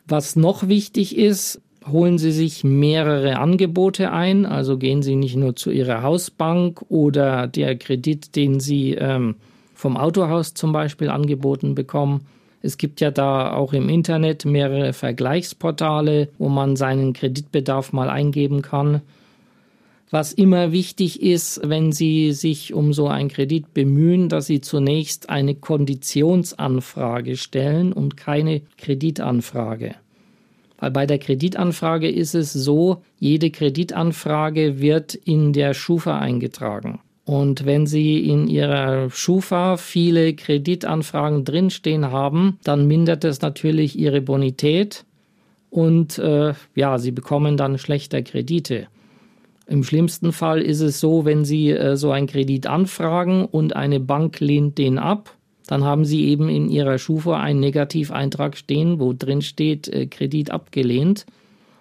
Was 0.07 0.37
noch 0.37 0.69
wichtig 0.69 1.19
ist, 1.19 1.61
holen 1.87 2.19
Sie 2.19 2.33
sich 2.33 2.65
mehrere 2.65 3.39
Angebote 3.39 4.13
ein. 4.13 4.47
Also 4.47 4.79
gehen 4.79 5.03
Sie 5.03 5.17
nicht 5.17 5.37
nur 5.37 5.57
zu 5.57 5.71
Ihrer 5.71 6.03
Hausbank 6.03 6.83
oder 6.89 7.47
der 7.47 7.77
Kredit, 7.77 8.37
den 8.37 8.61
Sie 8.61 8.93
ähm, 8.95 9.35
vom 9.75 9.97
Autohaus 9.97 10.55
zum 10.55 10.73
Beispiel 10.73 11.11
angeboten 11.11 11.75
bekommen. 11.75 12.23
Es 12.63 12.79
gibt 12.79 13.01
ja 13.01 13.11
da 13.11 13.53
auch 13.53 13.73
im 13.73 13.89
Internet 13.89 14.45
mehrere 14.45 14.93
Vergleichsportale, 14.93 16.29
wo 16.39 16.49
man 16.49 16.77
seinen 16.77 17.13
Kreditbedarf 17.13 17.93
mal 17.93 18.09
eingeben 18.09 18.63
kann. 18.63 19.03
Was 20.11 20.33
immer 20.33 20.73
wichtig 20.73 21.23
ist, 21.23 21.61
wenn 21.65 21.93
Sie 21.93 22.33
sich 22.33 22.73
um 22.73 22.95
so 22.95 23.09
einen 23.09 23.29
Kredit 23.29 23.75
bemühen, 23.75 24.31
dass 24.31 24.47
Sie 24.47 24.63
zunächst 24.63 25.29
eine 25.29 25.55
Konditionsanfrage 25.55 27.37
stellen 27.37 27.93
und 27.93 28.17
keine 28.17 28.63
Kreditanfrage. 28.79 29.95
Weil 30.79 30.91
bei 30.93 31.07
der 31.07 31.19
Kreditanfrage 31.19 32.09
ist 32.09 32.35
es 32.35 32.53
so, 32.53 33.03
jede 33.19 33.51
Kreditanfrage 33.51 34.81
wird 34.81 35.15
in 35.15 35.53
der 35.53 35.75
Schufa 35.75 36.19
eingetragen. 36.19 37.01
Und 37.25 37.67
wenn 37.67 37.87
Sie 37.87 38.27
in 38.27 38.49
Ihrer 38.49 39.11
Schufa 39.11 39.77
viele 39.77 40.33
Kreditanfragen 40.33 41.45
drinstehen 41.45 42.11
haben, 42.11 42.59
dann 42.65 42.87
mindert 42.87 43.25
es 43.25 43.43
natürlich 43.43 43.99
Ihre 43.99 44.23
Bonität 44.23 45.05
und 45.69 46.19
äh, 46.19 46.55
ja, 46.75 46.97
Sie 46.97 47.11
bekommen 47.11 47.59
dann 47.59 47.77
schlechter 47.77 48.23
Kredite. 48.23 48.87
Im 49.69 49.85
schlimmsten 49.85 50.33
Fall 50.33 50.63
ist 50.63 50.81
es 50.81 50.99
so, 50.99 51.27
wenn 51.27 51.45
Sie 51.45 51.71
äh, 51.71 51.97
so 51.97 52.11
einen 52.11 52.27
Kredit 52.27 52.67
anfragen 52.67 53.45
und 53.45 53.77
eine 53.77 54.01
Bank 54.01 54.41
lehnt 54.41 54.79
den 54.79 54.99
ab, 54.99 55.35
dann 55.67 55.85
haben 55.85 56.07
Sie 56.07 56.25
eben 56.25 56.49
in 56.49 56.71
Ihrer 56.71 56.99
Schufa 56.99 57.39
einen 57.39 57.61
Negativeintrag 57.61 58.57
stehen, 58.57 58.99
wo 58.99 59.13
drin 59.13 59.43
steht 59.43 59.87
äh, 59.89 60.07
Kredit 60.07 60.51
abgelehnt. 60.51 61.27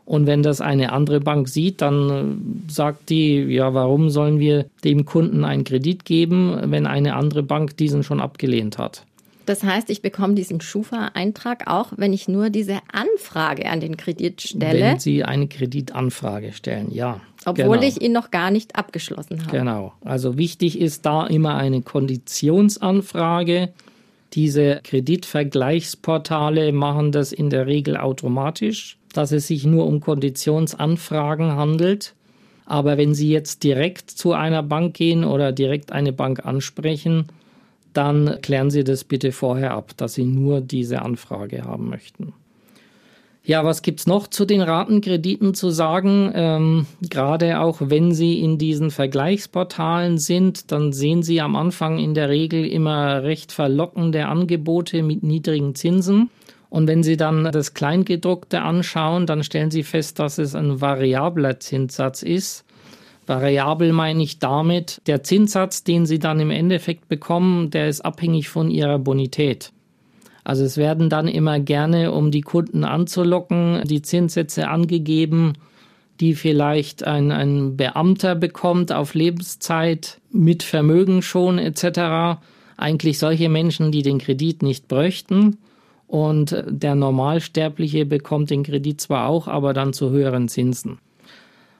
Und 0.03 0.27
wenn 0.27 0.43
das 0.43 0.59
eine 0.59 0.91
andere 0.91 1.21
Bank 1.21 1.47
sieht, 1.47 1.81
dann 1.81 2.09
äh, 2.09 2.71
sagt 2.71 3.09
die, 3.09 3.37
ja, 3.43 3.73
warum 3.73 4.09
sollen 4.09 4.41
wir 4.41 4.65
dem 4.83 5.05
Kunden 5.05 5.45
einen 5.45 5.63
Kredit 5.63 6.03
geben, 6.03 6.59
wenn 6.65 6.87
eine 6.87 7.15
andere 7.15 7.41
Bank 7.41 7.77
diesen 7.77 8.03
schon 8.03 8.19
abgelehnt 8.19 8.77
hat? 8.77 9.06
Das 9.47 9.63
heißt, 9.63 9.89
ich 9.89 10.01
bekomme 10.01 10.35
diesen 10.35 10.61
Schufa-Eintrag 10.61 11.67
auch, 11.67 11.93
wenn 11.97 12.13
ich 12.13 12.27
nur 12.27 12.49
diese 12.49 12.79
Anfrage 12.91 13.67
an 13.69 13.79
den 13.79 13.97
Kredit 13.97 14.41
stelle. 14.41 14.81
Wenn 14.81 14.99
Sie 14.99 15.23
eine 15.23 15.47
Kreditanfrage 15.47 16.53
stellen, 16.53 16.91
ja. 16.91 17.21
Obwohl 17.45 17.77
genau. 17.77 17.87
ich 17.87 18.01
ihn 18.01 18.11
noch 18.11 18.29
gar 18.29 18.51
nicht 18.51 18.75
abgeschlossen 18.75 19.41
habe. 19.41 19.57
Genau. 19.57 19.93
Also 20.03 20.37
wichtig 20.37 20.79
ist 20.79 21.05
da 21.05 21.25
immer 21.25 21.55
eine 21.55 21.81
Konditionsanfrage. 21.81 23.69
Diese 24.33 24.81
Kreditvergleichsportale 24.83 26.73
machen 26.73 27.11
das 27.11 27.31
in 27.31 27.49
der 27.49 27.65
Regel 27.65 27.97
automatisch 27.97 28.97
dass 29.17 29.31
es 29.31 29.47
sich 29.47 29.65
nur 29.65 29.87
um 29.87 29.99
Konditionsanfragen 29.99 31.55
handelt. 31.55 32.13
Aber 32.65 32.97
wenn 32.97 33.15
Sie 33.15 33.29
jetzt 33.29 33.63
direkt 33.63 34.11
zu 34.11 34.33
einer 34.33 34.61
Bank 34.61 34.93
gehen 34.95 35.23
oder 35.23 35.51
direkt 35.51 35.91
eine 35.91 36.13
Bank 36.13 36.45
ansprechen, 36.45 37.27
dann 37.97 38.39
klären 38.41 38.69
Sie 38.69 38.83
das 38.83 39.03
bitte 39.03 39.31
vorher 39.31 39.73
ab, 39.73 39.91
dass 39.97 40.13
Sie 40.13 40.25
nur 40.25 40.61
diese 40.61 41.01
Anfrage 41.01 41.63
haben 41.63 41.89
möchten. 41.89 42.33
Ja, 43.43 43.63
was 43.63 43.81
gibt 43.81 44.01
es 44.01 44.07
noch 44.07 44.27
zu 44.27 44.43
den 44.43 44.61
Ratenkrediten 44.61 45.53
zu 45.53 45.69
sagen? 45.69 46.31
Ähm, 46.35 46.85
Gerade 47.01 47.61
auch 47.61 47.77
wenn 47.79 48.13
Sie 48.13 48.41
in 48.41 48.57
diesen 48.57 48.91
Vergleichsportalen 48.91 50.17
sind, 50.17 50.71
dann 50.73 50.91
sehen 50.91 51.23
Sie 51.23 51.39
am 51.39 51.55
Anfang 51.55 51.97
in 51.97 52.13
der 52.13 52.27
Regel 52.27 52.65
immer 52.65 53.23
recht 53.23 53.53
verlockende 53.53 54.25
Angebote 54.25 55.01
mit 55.01 55.23
niedrigen 55.23 55.75
Zinsen. 55.75 56.29
Und 56.69 56.87
wenn 56.87 57.03
Sie 57.03 57.15
dann 57.15 57.45
das 57.45 57.73
Kleingedruckte 57.73 58.61
anschauen, 58.61 59.25
dann 59.25 59.43
stellen 59.43 59.71
Sie 59.71 59.83
fest, 59.83 60.19
dass 60.19 60.37
es 60.37 60.53
ein 60.53 60.81
variabler 60.81 61.59
Zinssatz 61.61 62.23
ist. 62.23 62.65
Variabel 63.27 63.93
meine 63.93 64.23
ich 64.23 64.39
damit, 64.39 65.01
der 65.05 65.23
Zinssatz, 65.23 65.83
den 65.83 66.05
Sie 66.05 66.19
dann 66.19 66.39
im 66.39 66.49
Endeffekt 66.49 67.07
bekommen, 67.07 67.69
der 67.69 67.89
ist 67.89 68.01
abhängig 68.01 68.49
von 68.49 68.71
Ihrer 68.71 68.99
Bonität. 68.99 69.71
Also 70.43 70.63
es 70.63 70.77
werden 70.77 71.09
dann 71.09 71.27
immer 71.27 71.59
gerne, 71.59 72.13
um 72.13 72.31
die 72.31 72.41
Kunden 72.41 72.85
anzulocken, 72.85 73.81
die 73.85 74.01
Zinssätze 74.01 74.69
angegeben, 74.69 75.53
die 76.21 76.35
vielleicht 76.35 77.03
ein, 77.03 77.31
ein 77.31 77.75
Beamter 77.75 78.33
bekommt 78.33 78.91
auf 78.93 79.13
Lebenszeit 79.13 80.19
mit 80.31 80.63
Vermögen 80.63 81.21
schon 81.21 81.59
etc. 81.59 82.39
Eigentlich 82.77 83.19
solche 83.19 83.49
Menschen, 83.49 83.91
die 83.91 84.03
den 84.03 84.19
Kredit 84.19 84.63
nicht 84.63 84.87
bräuchten 84.87 85.57
und 86.07 86.63
der 86.65 86.95
Normalsterbliche 86.95 88.05
bekommt 88.05 88.49
den 88.49 88.63
Kredit 88.63 89.01
zwar 89.01 89.27
auch, 89.27 89.47
aber 89.47 89.73
dann 89.73 89.91
zu 89.91 90.11
höheren 90.11 90.47
Zinsen. 90.47 90.99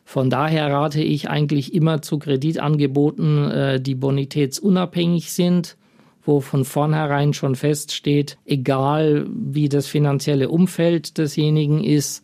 Von 0.07 0.29
daher 0.29 0.71
rate 0.71 1.01
ich 1.03 1.29
eigentlich 1.29 1.73
immer 1.73 2.01
zu 2.01 2.17
Kreditangeboten, 2.17 3.51
äh, 3.51 3.81
die 3.81 3.93
bonitätsunabhängig 3.93 5.33
sind, 5.33 5.75
wo 6.23 6.39
von 6.39 6.63
vornherein 6.63 7.33
schon 7.33 7.55
feststeht, 7.55 8.37
egal 8.45 9.27
wie 9.29 9.67
das 9.67 9.87
finanzielle 9.87 10.47
Umfeld 10.47 11.17
desjenigen 11.17 11.83
ist, 11.83 12.23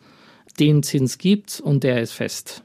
den 0.62 0.82
Zins 0.82 1.18
gibt 1.18 1.60
und 1.60 1.84
der 1.84 2.02
ist 2.02 2.14
fest. 2.14 2.64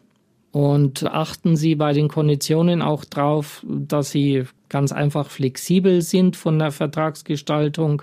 Und 0.53 1.05
achten 1.05 1.57
Sie 1.57 1.75
bei 1.75 1.93
den 1.93 2.07
Konditionen 2.07 2.81
auch 2.81 3.05
darauf, 3.05 3.67
dass 3.67 4.13
sie 4.13 4.45
ganz 4.69 4.93
einfach 4.93 5.31
flexibel 5.31 6.01
sind 6.01 6.37
von 6.37 6.61
der 6.61 6.71
Vertragsgestaltung 6.71 8.03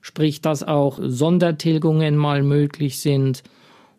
sprich, 0.00 0.40
dass 0.40 0.62
auch 0.62 1.00
Sondertilgungen 1.02 2.16
mal 2.16 2.44
möglich 2.44 3.00
sind 3.00 3.42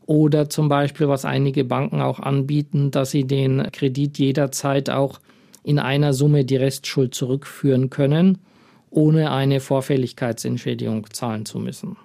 oder 0.06 0.50
zum 0.50 0.70
Beispiel, 0.70 1.08
was 1.08 1.26
einige 1.26 1.64
Banken 1.64 2.02
auch 2.02 2.20
anbieten, 2.20 2.92
dass 2.92 3.12
sie 3.12 3.26
den 3.26 3.70
Kredit 3.72 4.18
jederzeit 4.18 4.90
auch 4.90 5.20
in 5.64 5.80
einer 5.80 6.14
Summe 6.14 6.44
die 6.46 6.58
Restschuld 6.58 7.16
zurückführen 7.16 7.90
können, 7.90 8.40
ohne 8.90 9.32
eine 9.32 9.60
Vorfälligkeitsentschädigung 9.60 11.08
zahlen 11.12 11.46
zu 11.46 11.60
müssen. 11.60 11.98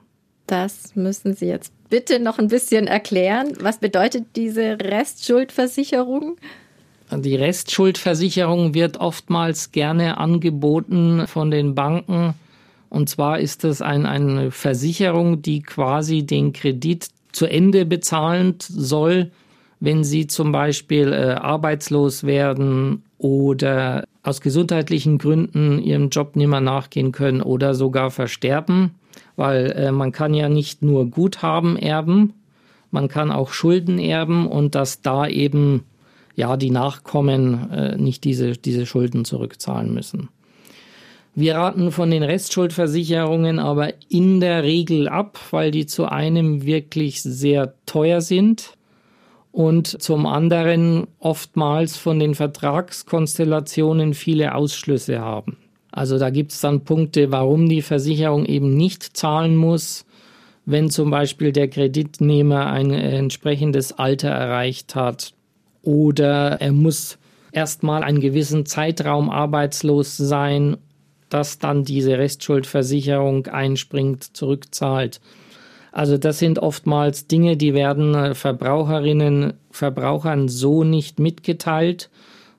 Das 0.46 0.96
müssen 0.96 1.34
Sie 1.34 1.46
jetzt 1.46 1.72
bitte 1.90 2.20
noch 2.20 2.38
ein 2.38 2.48
bisschen 2.48 2.86
erklären. 2.86 3.52
Was 3.60 3.78
bedeutet 3.78 4.24
diese 4.36 4.78
Restschuldversicherung? 4.80 6.36
Die 7.14 7.36
Restschuldversicherung 7.36 8.74
wird 8.74 8.98
oftmals 8.98 9.72
gerne 9.72 10.18
angeboten 10.18 11.26
von 11.26 11.50
den 11.50 11.74
Banken 11.74 12.34
und 12.90 13.08
zwar 13.08 13.38
ist 13.38 13.64
es 13.64 13.82
ein, 13.82 14.06
eine 14.06 14.50
Versicherung, 14.50 15.42
die 15.42 15.62
quasi 15.62 16.24
den 16.24 16.52
Kredit 16.52 17.08
zu 17.38 17.46
Ende 17.46 17.86
bezahlen 17.86 18.56
soll, 18.58 19.30
wenn 19.78 20.02
Sie 20.02 20.26
zum 20.26 20.50
Beispiel 20.50 21.12
äh, 21.12 21.34
arbeitslos 21.34 22.24
werden 22.24 23.04
oder 23.16 24.04
aus 24.24 24.40
gesundheitlichen 24.40 25.18
Gründen 25.18 25.80
Ihrem 25.80 26.08
Job 26.08 26.34
nicht 26.34 26.48
mehr 26.48 26.60
nachgehen 26.60 27.12
können 27.12 27.40
oder 27.40 27.74
sogar 27.74 28.10
versterben, 28.10 28.96
weil 29.36 29.70
äh, 29.70 29.92
man 29.92 30.10
kann 30.10 30.34
ja 30.34 30.48
nicht 30.48 30.82
nur 30.82 31.06
Guthaben 31.06 31.76
erben, 31.76 32.34
man 32.90 33.06
kann 33.06 33.30
auch 33.30 33.52
Schulden 33.52 34.00
erben 34.00 34.48
und 34.48 34.74
dass 34.74 35.00
da 35.00 35.28
eben 35.28 35.84
ja 36.34 36.56
die 36.56 36.72
Nachkommen 36.72 37.70
äh, 37.70 37.96
nicht 37.96 38.24
diese, 38.24 38.52
diese 38.52 38.84
Schulden 38.84 39.24
zurückzahlen 39.24 39.94
müssen. 39.94 40.28
Wir 41.40 41.54
raten 41.54 41.92
von 41.92 42.10
den 42.10 42.24
Restschuldversicherungen 42.24 43.60
aber 43.60 43.92
in 44.08 44.40
der 44.40 44.64
Regel 44.64 45.06
ab, 45.06 45.38
weil 45.52 45.70
die 45.70 45.86
zu 45.86 46.06
einem 46.06 46.66
wirklich 46.66 47.22
sehr 47.22 47.74
teuer 47.86 48.22
sind 48.22 48.72
und 49.52 50.02
zum 50.02 50.26
anderen 50.26 51.06
oftmals 51.20 51.96
von 51.96 52.18
den 52.18 52.34
Vertragskonstellationen 52.34 54.14
viele 54.14 54.56
Ausschlüsse 54.56 55.20
haben. 55.20 55.58
Also 55.92 56.18
da 56.18 56.30
gibt 56.30 56.50
es 56.50 56.60
dann 56.60 56.80
Punkte, 56.80 57.30
warum 57.30 57.68
die 57.68 57.82
Versicherung 57.82 58.44
eben 58.44 58.76
nicht 58.76 59.16
zahlen 59.16 59.54
muss, 59.54 60.06
wenn 60.66 60.90
zum 60.90 61.12
Beispiel 61.12 61.52
der 61.52 61.68
Kreditnehmer 61.68 62.66
ein 62.66 62.90
entsprechendes 62.90 63.92
Alter 63.92 64.30
erreicht 64.30 64.96
hat 64.96 65.34
oder 65.82 66.60
er 66.60 66.72
muss 66.72 67.16
erstmal 67.52 68.02
einen 68.02 68.18
gewissen 68.18 68.66
Zeitraum 68.66 69.30
arbeitslos 69.30 70.16
sein 70.16 70.78
dass 71.28 71.58
dann 71.58 71.84
diese 71.84 72.18
Restschuldversicherung 72.18 73.46
einspringt, 73.46 74.36
zurückzahlt. 74.36 75.20
Also 75.92 76.18
das 76.18 76.38
sind 76.38 76.58
oftmals 76.58 77.26
Dinge, 77.26 77.56
die 77.56 77.74
werden 77.74 78.14
äh, 78.14 78.34
Verbraucherinnen, 78.34 79.54
Verbrauchern 79.70 80.48
so 80.48 80.84
nicht 80.84 81.18
mitgeteilt, 81.18 82.10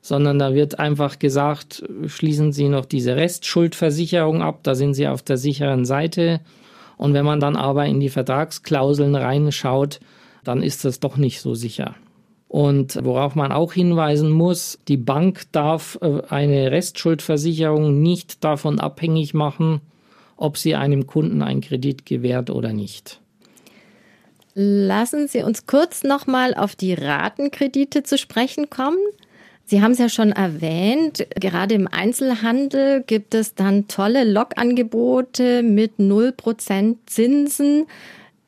sondern 0.02 0.38
da 0.38 0.54
wird 0.54 0.78
einfach 0.78 1.18
gesagt, 1.18 1.84
schließen 2.06 2.52
Sie 2.52 2.68
noch 2.68 2.86
diese 2.86 3.16
Restschuldversicherung 3.16 4.42
ab, 4.42 4.60
da 4.62 4.74
sind 4.74 4.94
Sie 4.94 5.06
auf 5.06 5.22
der 5.22 5.36
sicheren 5.36 5.84
Seite. 5.84 6.40
Und 6.96 7.14
wenn 7.14 7.24
man 7.24 7.40
dann 7.40 7.56
aber 7.56 7.86
in 7.86 8.00
die 8.00 8.08
Vertragsklauseln 8.08 9.14
reinschaut, 9.14 10.00
dann 10.44 10.62
ist 10.62 10.84
das 10.84 11.00
doch 11.00 11.16
nicht 11.16 11.40
so 11.40 11.54
sicher. 11.54 11.94
Und 12.50 12.98
worauf 13.04 13.36
man 13.36 13.52
auch 13.52 13.74
hinweisen 13.74 14.32
muss, 14.32 14.80
die 14.88 14.96
Bank 14.96 15.42
darf 15.52 15.96
äh, 16.02 16.22
eine 16.28 16.72
Restschuldversicherung 16.72 18.02
nicht 18.02 18.42
davon 18.42 18.80
abhängig 18.80 19.34
machen, 19.34 19.80
ob 20.36 20.58
sie 20.58 20.74
einem 20.74 21.06
Kunden 21.06 21.42
einen 21.42 21.60
Kredit 21.60 22.04
gewährt 22.04 22.50
oder 22.50 22.72
nicht. 22.72 23.20
Lassen 24.54 25.28
Sie 25.28 25.44
uns 25.44 25.66
kurz 25.66 26.02
nochmal 26.02 26.54
auf 26.54 26.74
die 26.74 26.92
Ratenkredite 26.92 28.02
zu 28.02 28.18
sprechen 28.18 28.68
kommen. 28.68 28.98
Sie 29.64 29.80
haben 29.80 29.92
es 29.92 29.98
ja 29.98 30.08
schon 30.08 30.32
erwähnt, 30.32 31.24
gerade 31.36 31.76
im 31.76 31.86
Einzelhandel 31.86 33.04
gibt 33.04 33.36
es 33.36 33.54
dann 33.54 33.86
tolle 33.86 34.24
Lokangebote 34.24 35.62
mit 35.62 36.00
0% 36.00 36.96
Zinsen. 37.06 37.86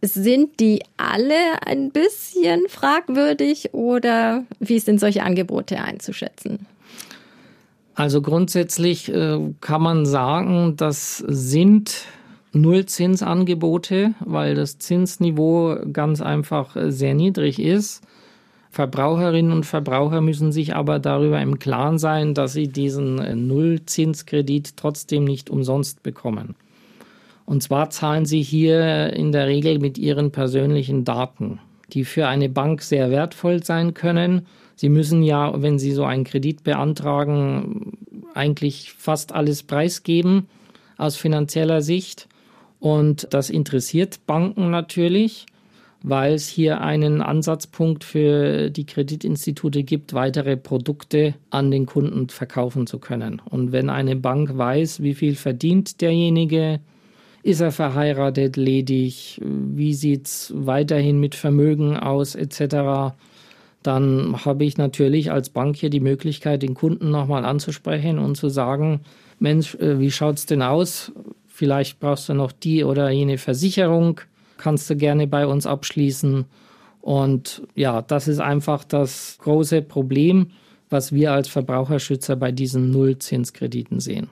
Sind 0.02 0.58
die 0.58 0.82
alle 0.96 1.64
ein 1.64 1.92
bisschen 1.92 2.62
fragwürdig 2.68 3.72
oder 3.72 4.44
wie 4.58 4.80
sind 4.80 4.98
solche 4.98 5.22
Angebote 5.22 5.80
einzuschätzen? 5.80 6.66
Also 7.94 8.20
grundsätzlich 8.20 9.08
äh, 9.12 9.38
kann 9.60 9.82
man 9.82 10.04
sagen, 10.04 10.74
das 10.76 11.18
sind 11.18 12.06
Nullzinsangebote, 12.52 14.14
weil 14.20 14.54
das 14.54 14.78
Zinsniveau 14.78 15.76
ganz 15.92 16.20
einfach 16.20 16.74
äh, 16.74 16.90
sehr 16.90 17.14
niedrig 17.14 17.60
ist. 17.60 18.02
Verbraucherinnen 18.70 19.52
und 19.52 19.66
Verbraucher 19.66 20.20
müssen 20.22 20.50
sich 20.50 20.74
aber 20.74 20.98
darüber 20.98 21.40
im 21.40 21.58
Klaren 21.58 21.98
sein, 21.98 22.34
dass 22.34 22.54
sie 22.54 22.68
diesen 22.68 23.18
äh, 23.18 23.34
Nullzinskredit 23.34 24.76
trotzdem 24.76 25.24
nicht 25.24 25.50
umsonst 25.50 26.02
bekommen. 26.02 26.56
Und 27.52 27.62
zwar 27.62 27.90
zahlen 27.90 28.24
sie 28.24 28.40
hier 28.40 29.12
in 29.12 29.30
der 29.30 29.46
Regel 29.46 29.78
mit 29.78 29.98
ihren 29.98 30.30
persönlichen 30.30 31.04
Daten, 31.04 31.60
die 31.92 32.06
für 32.06 32.26
eine 32.26 32.48
Bank 32.48 32.80
sehr 32.80 33.10
wertvoll 33.10 33.62
sein 33.62 33.92
können. 33.92 34.46
Sie 34.74 34.88
müssen 34.88 35.22
ja, 35.22 35.60
wenn 35.60 35.78
sie 35.78 35.92
so 35.92 36.04
einen 36.04 36.24
Kredit 36.24 36.64
beantragen, 36.64 37.98
eigentlich 38.32 38.94
fast 38.94 39.34
alles 39.34 39.64
preisgeben 39.64 40.46
aus 40.96 41.18
finanzieller 41.18 41.82
Sicht. 41.82 42.26
Und 42.80 43.28
das 43.28 43.50
interessiert 43.50 44.26
Banken 44.26 44.70
natürlich 44.70 45.44
weil 46.04 46.34
es 46.34 46.48
hier 46.48 46.80
einen 46.80 47.22
Ansatzpunkt 47.22 48.02
für 48.02 48.70
die 48.70 48.86
Kreditinstitute 48.86 49.84
gibt, 49.84 50.14
weitere 50.14 50.56
Produkte 50.56 51.34
an 51.50 51.70
den 51.70 51.86
Kunden 51.86 52.28
verkaufen 52.28 52.88
zu 52.88 52.98
können. 52.98 53.40
Und 53.48 53.70
wenn 53.70 53.88
eine 53.88 54.16
Bank 54.16 54.58
weiß, 54.58 55.00
wie 55.04 55.14
viel 55.14 55.36
verdient 55.36 56.00
derjenige, 56.00 56.80
ist 57.42 57.60
er 57.60 57.72
verheiratet, 57.72 58.56
ledig, 58.56 59.40
wie 59.42 59.94
sieht 59.94 60.26
es 60.26 60.52
weiterhin 60.54 61.18
mit 61.18 61.34
Vermögen 61.34 61.96
aus, 61.96 62.34
etc., 62.34 63.14
dann 63.82 64.44
habe 64.44 64.64
ich 64.64 64.78
natürlich 64.78 65.32
als 65.32 65.50
Bank 65.50 65.74
hier 65.74 65.90
die 65.90 65.98
Möglichkeit, 65.98 66.62
den 66.62 66.74
Kunden 66.74 67.10
nochmal 67.10 67.44
anzusprechen 67.44 68.20
und 68.20 68.36
zu 68.36 68.48
sagen, 68.48 69.00
Mensch, 69.40 69.74
äh, 69.74 69.98
wie 69.98 70.12
schaut 70.12 70.36
es 70.36 70.46
denn 70.46 70.62
aus? 70.62 71.10
Vielleicht 71.48 71.98
brauchst 71.98 72.28
du 72.28 72.34
noch 72.34 72.52
die 72.52 72.84
oder 72.84 73.10
jene 73.10 73.38
Versicherung 73.38 74.20
kannst 74.62 74.88
du 74.88 74.96
gerne 74.96 75.26
bei 75.26 75.46
uns 75.46 75.66
abschließen. 75.66 76.44
Und 77.00 77.62
ja, 77.74 78.00
das 78.00 78.28
ist 78.28 78.38
einfach 78.38 78.84
das 78.84 79.36
große 79.40 79.82
Problem, 79.82 80.52
was 80.88 81.12
wir 81.12 81.32
als 81.32 81.48
Verbraucherschützer 81.48 82.36
bei 82.36 82.52
diesen 82.52 82.90
Nullzinskrediten 82.90 83.98
sehen. 83.98 84.30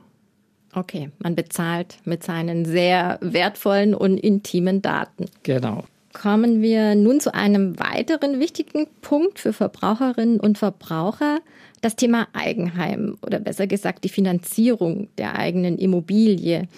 Okay, 0.75 1.11
man 1.19 1.35
bezahlt 1.35 1.99
mit 2.05 2.23
seinen 2.23 2.65
sehr 2.65 3.19
wertvollen 3.21 3.95
und 3.95 4.19
intimen 4.19 4.83
Daten. 4.83 5.27
Genau. 5.43 5.85
Kommen 6.12 6.61
wir 6.61 6.97
nun 6.97 7.21
zu 7.21 7.35
einem 7.35 7.79
weiteren 7.79 8.41
wichtigen 8.41 8.87
Punkt 9.00 9.39
für 9.39 9.53
Verbraucherinnen 9.53 10.41
und 10.41 10.59
Verbraucher, 10.59 11.39
das 11.81 11.97
Thema 11.97 12.27
Eigenheim 12.33 13.17
oder 13.25 13.39
besser 13.39 13.67
gesagt 13.67 14.05
die 14.05 14.09
Finanzierung 14.09 15.09
der 15.19 15.37
eigenen 15.37 15.79
Immobilie. 15.79 16.69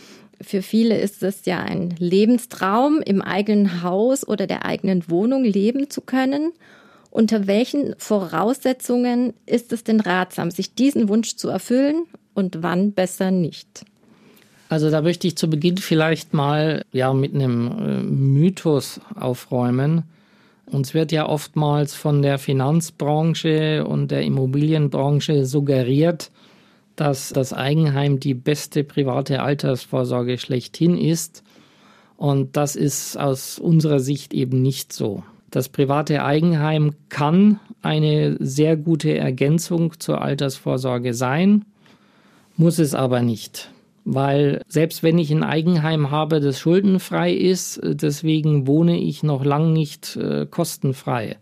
Für 0.40 0.62
viele 0.62 0.98
ist 0.98 1.22
es 1.22 1.44
ja 1.44 1.60
ein 1.60 1.94
Lebenstraum, 1.98 3.00
im 3.00 3.22
eigenen 3.22 3.82
Haus 3.82 4.26
oder 4.26 4.46
der 4.46 4.64
eigenen 4.64 5.08
Wohnung 5.08 5.44
leben 5.44 5.88
zu 5.88 6.02
können. 6.02 6.52
Unter 7.10 7.46
welchen 7.46 7.94
Voraussetzungen 7.98 9.34
ist 9.46 9.72
es 9.72 9.84
denn 9.84 10.00
ratsam, 10.00 10.50
sich 10.50 10.74
diesen 10.74 11.08
Wunsch 11.08 11.36
zu 11.36 11.48
erfüllen 11.48 12.06
und 12.34 12.62
wann 12.62 12.92
besser 12.92 13.30
nicht? 13.30 13.84
Also 14.68 14.90
da 14.90 15.02
möchte 15.02 15.26
ich 15.26 15.36
zu 15.36 15.50
Beginn 15.50 15.76
vielleicht 15.76 16.32
mal 16.32 16.84
ja 16.92 17.12
mit 17.12 17.34
einem 17.34 17.66
äh, 17.66 18.02
Mythos 18.02 19.00
aufräumen. 19.14 20.04
Uns 20.64 20.94
wird 20.94 21.12
ja 21.12 21.28
oftmals 21.28 21.94
von 21.94 22.22
der 22.22 22.38
Finanzbranche 22.38 23.84
und 23.86 24.10
der 24.10 24.22
Immobilienbranche 24.22 25.44
suggeriert, 25.44 26.30
dass 26.96 27.30
das 27.30 27.52
Eigenheim 27.52 28.18
die 28.18 28.32
beste 28.32 28.82
private 28.82 29.42
Altersvorsorge 29.42 30.38
schlechthin 30.38 30.96
ist. 30.96 31.42
Und 32.16 32.56
das 32.56 32.74
ist 32.74 33.18
aus 33.18 33.58
unserer 33.58 34.00
Sicht 34.00 34.32
eben 34.32 34.62
nicht 34.62 34.94
so. 34.94 35.22
Das 35.50 35.68
private 35.68 36.24
Eigenheim 36.24 36.94
kann 37.10 37.60
eine 37.82 38.36
sehr 38.40 38.78
gute 38.78 39.18
Ergänzung 39.18 40.00
zur 40.00 40.22
Altersvorsorge 40.22 41.12
sein, 41.12 41.66
muss 42.56 42.78
es 42.78 42.94
aber 42.94 43.22
nicht. 43.22 43.70
Weil 44.04 44.62
selbst 44.66 45.02
wenn 45.02 45.18
ich 45.18 45.30
ein 45.30 45.44
Eigenheim 45.44 46.10
habe, 46.10 46.40
das 46.40 46.58
schuldenfrei 46.58 47.32
ist, 47.32 47.80
deswegen 47.84 48.66
wohne 48.66 48.98
ich 48.98 49.22
noch 49.22 49.44
lang 49.44 49.72
nicht 49.72 50.16
äh, 50.16 50.46
kostenfrei. 50.46 51.36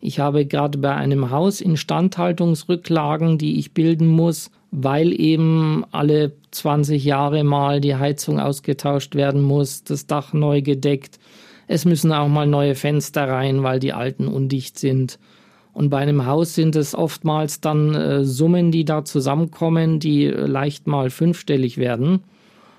Ich 0.00 0.20
habe 0.20 0.46
gerade 0.46 0.78
bei 0.78 0.94
einem 0.94 1.30
Haus 1.30 1.60
Instandhaltungsrücklagen, 1.60 3.36
die 3.36 3.58
ich 3.58 3.72
bilden 3.72 4.06
muss, 4.06 4.52
weil 4.70 5.18
eben 5.18 5.84
alle 5.90 6.32
20 6.52 7.04
Jahre 7.04 7.42
mal 7.42 7.80
die 7.80 7.96
Heizung 7.96 8.38
ausgetauscht 8.38 9.16
werden 9.16 9.42
muss, 9.42 9.82
das 9.82 10.06
Dach 10.06 10.32
neu 10.32 10.62
gedeckt. 10.62 11.18
Es 11.66 11.84
müssen 11.84 12.12
auch 12.12 12.28
mal 12.28 12.46
neue 12.46 12.76
Fenster 12.76 13.28
rein, 13.28 13.64
weil 13.64 13.80
die 13.80 13.92
alten 13.92 14.28
undicht 14.28 14.78
sind. 14.78 15.18
Und 15.78 15.90
bei 15.90 15.98
einem 15.98 16.26
Haus 16.26 16.56
sind 16.56 16.74
es 16.74 16.96
oftmals 16.96 17.60
dann 17.60 17.94
äh, 17.94 18.24
Summen, 18.24 18.72
die 18.72 18.84
da 18.84 19.04
zusammenkommen, 19.04 20.00
die 20.00 20.24
äh, 20.24 20.46
leicht 20.46 20.88
mal 20.88 21.08
fünfstellig 21.08 21.78
werden. 21.78 22.24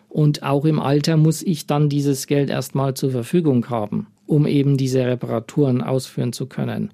Und 0.09 0.43
auch 0.43 0.65
im 0.65 0.81
Alter 0.81 1.15
muss 1.15 1.41
ich 1.41 1.65
dann 1.65 1.88
dieses 1.88 2.27
Geld 2.27 2.49
erstmal 2.49 2.95
zur 2.95 3.12
Verfügung 3.12 3.69
haben, 3.69 4.07
um 4.27 4.45
eben 4.45 4.75
diese 4.75 5.05
Reparaturen 5.05 5.81
ausführen 5.81 6.33
zu 6.33 6.47
können. 6.47 6.91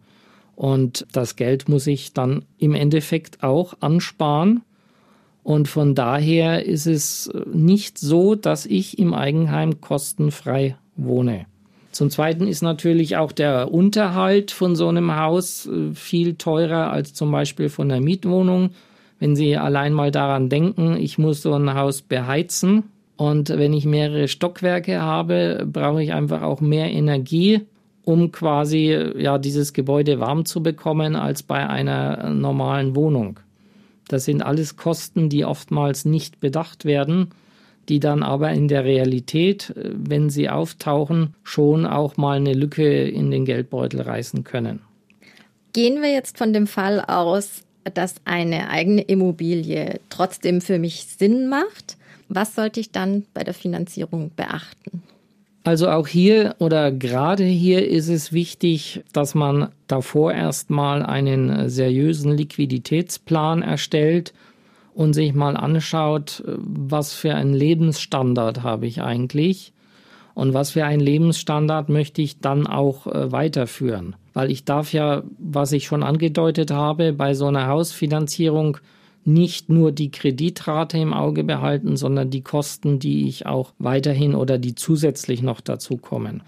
Und 0.56 1.08
das 1.12 1.38
Geld 1.38 1.70
muss 1.70 1.88
ich 1.88 2.14
dann 2.14 2.46
im 2.60 2.76
Endeffekt 2.76 3.42
auch 3.42 3.74
ansparen, 3.80 4.62
und 5.42 5.68
von 5.68 5.96
daher 5.96 6.66
ist 6.66 6.86
es 6.86 7.32
nicht 7.52 7.98
so, 7.98 8.36
dass 8.36 8.68
ich 8.68 9.00
im 9.00 9.16
Eigenheim 9.16 9.82
kostenfrei 9.82 10.76
wohne. 10.96 11.46
Zum 11.96 12.10
Zweiten 12.10 12.46
ist 12.46 12.62
natürlich 12.62 13.16
auch 13.16 13.32
der 13.32 13.72
Unterhalt 13.72 14.52
von 14.52 14.76
so 14.76 14.90
einem 14.90 15.16
Haus 15.16 15.66
äh, 15.66 15.94
viel 15.94 16.36
teurer 16.36 16.92
als 16.92 17.14
zum 17.14 17.32
Beispiel 17.32 17.70
von 17.70 17.88
der 17.88 18.02
Mietwohnung. 18.02 18.72
Wenn 19.18 19.38
Sie 19.38 19.56
allein 19.56 19.94
mal 19.94 20.12
daran 20.12 20.50
denken, 20.50 20.98
ich 20.98 21.18
muss 21.18 21.42
so 21.42 21.54
ein 21.54 21.74
Haus 21.74 22.02
beheizen 22.02 22.84
und 23.16 23.48
wenn 23.48 23.72
ich 23.72 23.86
mehrere 23.86 24.28
Stockwerke 24.28 25.02
habe, 25.02 25.66
brauche 25.72 26.04
ich 26.04 26.12
einfach 26.12 26.42
auch 26.42 26.60
mehr 26.60 26.92
Energie, 26.92 27.62
um 28.04 28.34
quasi 28.34 28.88
ja 29.18 29.38
dieses 29.38 29.72
Gebäude 29.72 30.20
warm 30.20 30.44
zu 30.44 30.62
bekommen 30.62 31.16
als 31.16 31.44
bei 31.44 31.66
einer 31.66 32.30
normalen 32.32 32.98
Wohnung. 32.98 33.40
Das 34.10 34.26
sind 34.26 34.42
alles 34.42 34.76
Kosten, 34.76 35.30
die 35.30 35.46
oftmals 35.46 36.04
nicht 36.04 36.42
bedacht 36.42 36.84
werden, 36.84 37.30
die 37.90 38.00
dann 38.00 38.24
aber 38.24 38.52
in 38.52 38.68
der 38.68 38.84
Realität, 38.84 39.72
äh, 39.72 39.92
wenn 39.94 40.30
sie 40.30 40.50
auftauchen, 40.50 41.34
schon 41.44 41.86
auch 41.86 42.18
mal 42.18 42.38
eine 42.38 42.54
Lücke 42.54 43.08
in 43.08 43.32
den 43.32 43.46
Geldbeutel 43.46 44.02
reißen 44.02 44.44
können. 44.44 44.82
Gehen 45.74 46.02
wir 46.02 46.12
jetzt 46.12 46.38
von 46.38 46.54
dem 46.54 46.68
Fall 46.68 47.02
aus, 47.02 47.64
dass 47.94 48.16
eine 48.26 48.70
eigene 48.70 49.02
Immobilie 49.02 50.00
trotzdem 50.10 50.62
für 50.62 50.80
mich 50.80 51.06
Sinn 51.06 51.50
macht. 51.50 51.98
Was 52.30 52.56
sollte 52.56 52.80
ich 52.80 52.92
dann 52.92 53.26
bei 53.34 53.44
der 53.44 53.54
Finanzierung 53.54 54.32
beachten? 54.36 55.04
Also 55.66 55.90
auch 55.90 56.08
hier 56.08 56.56
oder 56.60 56.92
gerade 56.92 57.44
hier 57.44 57.88
ist 57.88 58.08
es 58.08 58.32
wichtig, 58.32 59.04
dass 59.14 59.34
man 59.34 59.70
davor 59.88 60.32
erstmal 60.32 61.04
einen 61.04 61.70
seriösen 61.70 62.38
Liquiditätsplan 62.38 63.64
erstellt 63.64 64.34
und 64.96 65.14
sich 65.14 65.34
mal 65.34 65.58
anschaut, 65.58 66.42
was 66.48 67.14
für 67.14 67.36
einen 67.36 67.54
Lebensstandard 67.54 68.64
habe 68.64 68.88
ich 68.88 69.02
eigentlich 69.02 69.74
und 70.34 70.54
was 70.54 70.72
für 70.72 70.86
einen 70.86 71.02
Lebensstandard 71.02 71.90
möchte 71.90 72.22
ich 72.22 72.40
dann 72.40 72.66
auch 72.66 73.06
äh, 73.06 73.32
weiterführen. 73.32 74.16
Weil 74.34 74.50
ich 74.50 74.64
darf 74.66 74.94
ja, 74.94 75.24
was 75.38 75.74
ich 75.74 75.86
schon 75.86 76.02
angedeutet 76.02 76.72
habe, 76.72 77.14
bei 77.14 77.34
so 77.34 77.48
einer 77.48 77.68
Hausfinanzierung 77.68 78.78
nicht 79.26 79.70
nur 79.70 79.92
die 79.92 80.12
Kreditrate 80.12 80.98
im 80.98 81.14
Auge 81.14 81.44
behalten, 81.44 81.98
sondern 81.98 82.30
die 82.30 82.44
Kosten, 82.44 83.00
die 83.00 83.28
ich 83.28 83.46
auch 83.46 83.74
weiterhin 83.80 84.34
oder 84.34 84.58
die 84.58 84.76
zusätzlich 84.76 85.42
noch 85.42 85.62
dazu 85.62 85.98
kommen. 85.98 86.42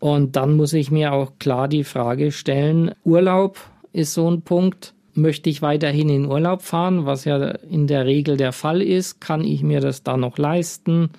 Und 0.00 0.36
dann 0.36 0.56
muss 0.56 0.72
ich 0.72 0.90
mir 0.90 1.12
auch 1.12 1.32
klar 1.38 1.68
die 1.68 1.84
Frage 1.84 2.32
stellen, 2.32 2.92
Urlaub 3.04 3.58
ist 3.92 4.14
so 4.14 4.30
ein 4.30 4.42
Punkt. 4.42 4.94
Möchte 5.14 5.50
ich 5.50 5.62
weiterhin 5.62 6.08
in 6.08 6.26
Urlaub 6.26 6.62
fahren, 6.62 7.06
was 7.06 7.24
ja 7.24 7.38
in 7.70 7.86
der 7.86 8.06
Regel 8.06 8.36
der 8.36 8.52
Fall 8.52 8.80
ist? 8.80 9.20
Kann 9.20 9.44
ich 9.44 9.62
mir 9.62 9.80
das 9.80 10.02
da 10.02 10.16
noch 10.16 10.38
leisten? 10.38 11.10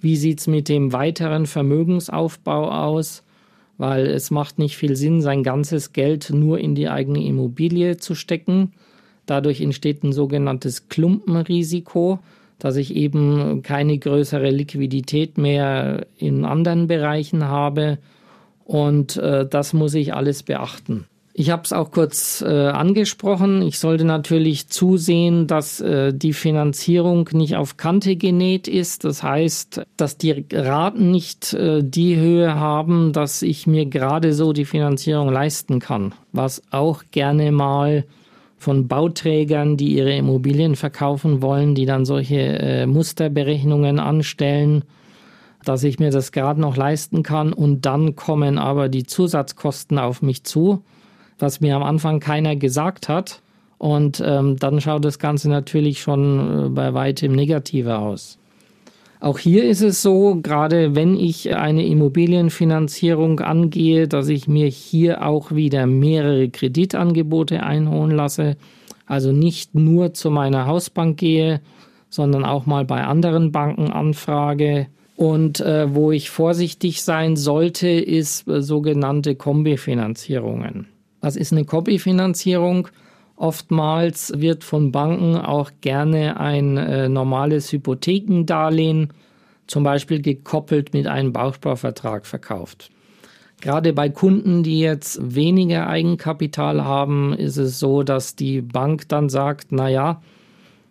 Wie 0.00 0.16
sieht 0.16 0.40
es 0.40 0.46
mit 0.46 0.68
dem 0.68 0.92
weiteren 0.92 1.46
Vermögensaufbau 1.46 2.70
aus? 2.70 3.22
Weil 3.76 4.06
es 4.06 4.30
macht 4.30 4.58
nicht 4.58 4.76
viel 4.76 4.94
Sinn, 4.94 5.20
sein 5.20 5.42
ganzes 5.42 5.92
Geld 5.92 6.30
nur 6.30 6.58
in 6.58 6.74
die 6.74 6.88
eigene 6.88 7.24
Immobilie 7.24 7.96
zu 7.96 8.14
stecken 8.14 8.72
Dadurch 9.30 9.60
entsteht 9.60 10.02
ein 10.02 10.12
sogenanntes 10.12 10.88
Klumpenrisiko, 10.88 12.18
dass 12.58 12.74
ich 12.74 12.96
eben 12.96 13.62
keine 13.62 13.96
größere 13.96 14.50
Liquidität 14.50 15.38
mehr 15.38 16.08
in 16.16 16.44
anderen 16.44 16.88
Bereichen 16.88 17.44
habe. 17.44 17.98
Und 18.64 19.18
äh, 19.18 19.46
das 19.46 19.72
muss 19.72 19.94
ich 19.94 20.14
alles 20.14 20.42
beachten. 20.42 21.06
Ich 21.32 21.50
habe 21.50 21.62
es 21.62 21.72
auch 21.72 21.92
kurz 21.92 22.42
äh, 22.42 22.68
angesprochen. 22.68 23.62
Ich 23.62 23.78
sollte 23.78 24.04
natürlich 24.04 24.68
zusehen, 24.68 25.46
dass 25.46 25.80
äh, 25.80 26.12
die 26.12 26.32
Finanzierung 26.32 27.28
nicht 27.32 27.56
auf 27.56 27.76
Kante 27.76 28.16
genäht 28.16 28.66
ist. 28.66 29.04
Das 29.04 29.22
heißt, 29.22 29.82
dass 29.96 30.18
die 30.18 30.44
Raten 30.52 31.12
nicht 31.12 31.54
äh, 31.54 31.82
die 31.84 32.16
Höhe 32.16 32.56
haben, 32.56 33.12
dass 33.12 33.42
ich 33.42 33.68
mir 33.68 33.86
gerade 33.86 34.32
so 34.32 34.52
die 34.52 34.64
Finanzierung 34.64 35.28
leisten 35.30 35.78
kann. 35.78 36.14
Was 36.32 36.62
auch 36.72 37.04
gerne 37.12 37.52
mal 37.52 38.04
von 38.58 38.88
Bauträgern, 38.88 39.76
die 39.76 39.94
ihre 39.94 40.14
Immobilien 40.14 40.76
verkaufen 40.76 41.42
wollen, 41.42 41.74
die 41.74 41.86
dann 41.86 42.04
solche 42.04 42.40
äh, 42.40 42.86
Musterberechnungen 42.86 44.00
anstellen, 44.00 44.84
dass 45.64 45.84
ich 45.84 45.98
mir 45.98 46.10
das 46.10 46.32
gerade 46.32 46.60
noch 46.60 46.76
leisten 46.76 47.22
kann 47.22 47.52
und 47.52 47.86
dann 47.86 48.16
kommen 48.16 48.58
aber 48.58 48.88
die 48.88 49.04
Zusatzkosten 49.04 49.98
auf 49.98 50.22
mich 50.22 50.44
zu, 50.44 50.82
was 51.40 51.60
mir 51.60 51.76
am 51.76 51.82
Anfang 51.82 52.20
keiner 52.20 52.56
gesagt 52.56 53.08
hat. 53.08 53.42
Und 53.78 54.22
ähm, 54.24 54.56
dann 54.56 54.80
schaut 54.80 55.04
das 55.04 55.18
Ganze 55.18 55.48
natürlich 55.48 56.00
schon 56.00 56.66
äh, 56.66 56.68
bei 56.68 56.92
weitem 56.92 57.32
negativer 57.32 58.00
aus. 58.00 58.38
Auch 59.20 59.38
hier 59.38 59.64
ist 59.64 59.82
es 59.82 60.00
so, 60.00 60.38
gerade 60.42 60.94
wenn 60.94 61.18
ich 61.18 61.54
eine 61.54 61.86
Immobilienfinanzierung 61.86 63.40
angehe, 63.40 64.08
dass 64.08 64.28
ich 64.28 64.48
mir 64.48 64.66
hier 64.66 65.26
auch 65.26 65.52
wieder 65.52 65.86
mehrere 65.86 66.48
Kreditangebote 66.48 67.62
einholen 67.62 68.16
lasse. 68.16 68.56
Also 69.04 69.32
nicht 69.32 69.74
nur 69.74 70.14
zu 70.14 70.30
meiner 70.30 70.66
Hausbank 70.66 71.18
gehe, 71.18 71.60
sondern 72.08 72.44
auch 72.44 72.64
mal 72.64 72.86
bei 72.86 73.04
anderen 73.04 73.52
Banken 73.52 73.90
anfrage. 73.90 74.86
Und 75.16 75.60
äh, 75.60 75.94
wo 75.94 76.12
ich 76.12 76.30
vorsichtig 76.30 77.02
sein 77.02 77.36
sollte, 77.36 77.88
ist 77.88 78.48
äh, 78.48 78.62
sogenannte 78.62 79.34
Kombifinanzierungen. 79.34 80.86
Was 81.20 81.36
ist 81.36 81.52
eine 81.52 81.64
Kombifinanzierung? 81.64 82.88
Oftmals 83.36 84.32
wird 84.36 84.64
von 84.64 84.92
Banken 84.92 85.36
auch 85.36 85.70
gerne 85.80 86.38
ein 86.38 86.76
äh, 86.76 87.08
normales 87.08 87.72
Hypothekendarlehen, 87.72 89.12
zum 89.66 89.82
Beispiel 89.82 90.20
gekoppelt 90.20 90.92
mit 90.92 91.06
einem 91.06 91.32
Bausparvertrag 91.32 92.26
verkauft. 92.26 92.90
Gerade 93.60 93.92
bei 93.92 94.08
Kunden, 94.08 94.62
die 94.62 94.80
jetzt 94.80 95.20
weniger 95.34 95.86
Eigenkapital 95.86 96.84
haben, 96.84 97.34
ist 97.34 97.58
es 97.58 97.78
so, 97.78 98.02
dass 98.02 98.34
die 98.34 98.62
Bank 98.62 99.08
dann 99.08 99.28
sagt, 99.28 99.68
na 99.70 99.88
ja, 99.88 100.22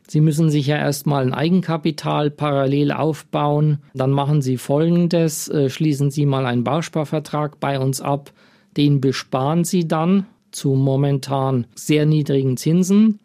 Sie 0.07 0.21
müssen 0.21 0.49
sich 0.49 0.65
ja 0.65 0.75
erstmal 0.75 1.23
ein 1.23 1.35
Eigenkapital 1.35 2.31
parallel 2.31 2.91
aufbauen. 2.91 3.77
Dann 3.93 4.09
machen 4.09 4.41
Sie 4.41 4.57
Folgendes, 4.57 5.47
äh, 5.49 5.69
schließen 5.69 6.09
Sie 6.09 6.25
mal 6.25 6.47
einen 6.47 6.63
Bausparvertrag 6.63 7.59
bei 7.59 7.79
uns 7.79 8.01
ab. 8.01 8.31
Den 8.77 9.01
besparen 9.01 9.63
Sie 9.63 9.87
dann 9.87 10.25
zu 10.51 10.69
momentan 10.69 11.67
sehr 11.75 12.05
niedrigen 12.05 12.57
Zinsen. 12.57 13.19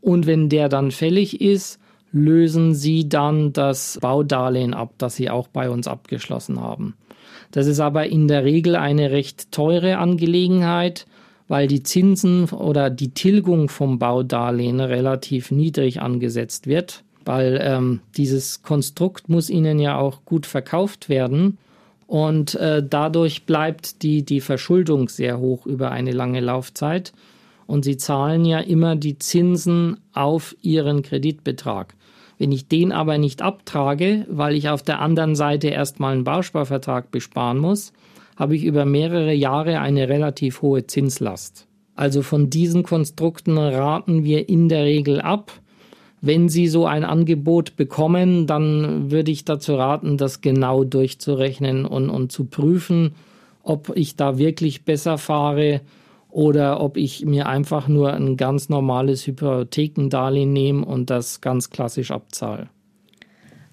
Und 0.00 0.26
wenn 0.26 0.48
der 0.48 0.68
dann 0.68 0.90
fällig 0.90 1.40
ist, 1.40 1.80
lösen 2.12 2.74
Sie 2.74 3.08
dann 3.08 3.52
das 3.52 3.98
Baudarlehen 4.00 4.74
ab, 4.74 4.94
das 4.98 5.16
Sie 5.16 5.30
auch 5.30 5.48
bei 5.48 5.70
uns 5.70 5.88
abgeschlossen 5.88 6.60
haben. 6.60 6.94
Das 7.50 7.66
ist 7.66 7.80
aber 7.80 8.06
in 8.06 8.28
der 8.28 8.44
Regel 8.44 8.76
eine 8.76 9.10
recht 9.10 9.52
teure 9.52 9.98
Angelegenheit, 9.98 11.06
weil 11.48 11.66
die 11.66 11.82
Zinsen 11.82 12.44
oder 12.50 12.90
die 12.90 13.14
Tilgung 13.14 13.68
vom 13.68 13.98
Baudarlehen 13.98 14.80
relativ 14.80 15.50
niedrig 15.50 16.00
angesetzt 16.00 16.66
wird, 16.66 17.04
weil 17.24 17.58
ähm, 17.62 18.00
dieses 18.16 18.62
Konstrukt 18.62 19.28
muss 19.28 19.48
Ihnen 19.48 19.78
ja 19.78 19.98
auch 19.98 20.24
gut 20.24 20.46
verkauft 20.46 21.08
werden. 21.08 21.58
Und 22.08 22.54
äh, 22.54 22.82
dadurch 22.82 23.44
bleibt 23.44 24.02
die, 24.02 24.24
die 24.24 24.40
Verschuldung 24.40 25.10
sehr 25.10 25.38
hoch 25.38 25.66
über 25.66 25.90
eine 25.90 26.12
lange 26.12 26.40
Laufzeit. 26.40 27.12
Und 27.66 27.84
sie 27.84 27.98
zahlen 27.98 28.46
ja 28.46 28.60
immer 28.60 28.96
die 28.96 29.18
Zinsen 29.18 29.98
auf 30.14 30.56
ihren 30.62 31.02
Kreditbetrag. 31.02 31.94
Wenn 32.38 32.50
ich 32.50 32.66
den 32.66 32.92
aber 32.92 33.18
nicht 33.18 33.42
abtrage, 33.42 34.24
weil 34.30 34.54
ich 34.54 34.70
auf 34.70 34.82
der 34.82 35.00
anderen 35.00 35.36
Seite 35.36 35.68
erstmal 35.68 36.14
einen 36.14 36.24
Bausparvertrag 36.24 37.10
besparen 37.10 37.58
muss, 37.58 37.92
habe 38.36 38.56
ich 38.56 38.64
über 38.64 38.86
mehrere 38.86 39.34
Jahre 39.34 39.80
eine 39.80 40.08
relativ 40.08 40.62
hohe 40.62 40.86
Zinslast. 40.86 41.66
Also 41.94 42.22
von 42.22 42.48
diesen 42.48 42.84
Konstrukten 42.84 43.58
raten 43.58 44.24
wir 44.24 44.48
in 44.48 44.70
der 44.70 44.84
Regel 44.84 45.20
ab. 45.20 45.52
Wenn 46.20 46.48
Sie 46.48 46.66
so 46.66 46.86
ein 46.86 47.04
Angebot 47.04 47.76
bekommen, 47.76 48.46
dann 48.46 49.10
würde 49.10 49.30
ich 49.30 49.44
dazu 49.44 49.74
raten, 49.76 50.16
das 50.16 50.40
genau 50.40 50.84
durchzurechnen 50.84 51.84
und, 51.84 52.10
und 52.10 52.32
zu 52.32 52.44
prüfen, 52.44 53.14
ob 53.62 53.92
ich 53.94 54.16
da 54.16 54.38
wirklich 54.38 54.84
besser 54.84 55.18
fahre 55.18 55.80
oder 56.30 56.80
ob 56.80 56.96
ich 56.96 57.24
mir 57.24 57.46
einfach 57.46 57.88
nur 57.88 58.12
ein 58.12 58.36
ganz 58.36 58.68
normales 58.68 59.26
Hypothekendarlehen 59.26 60.52
nehme 60.52 60.84
und 60.84 61.10
das 61.10 61.40
ganz 61.40 61.70
klassisch 61.70 62.10
abzahle. 62.10 62.68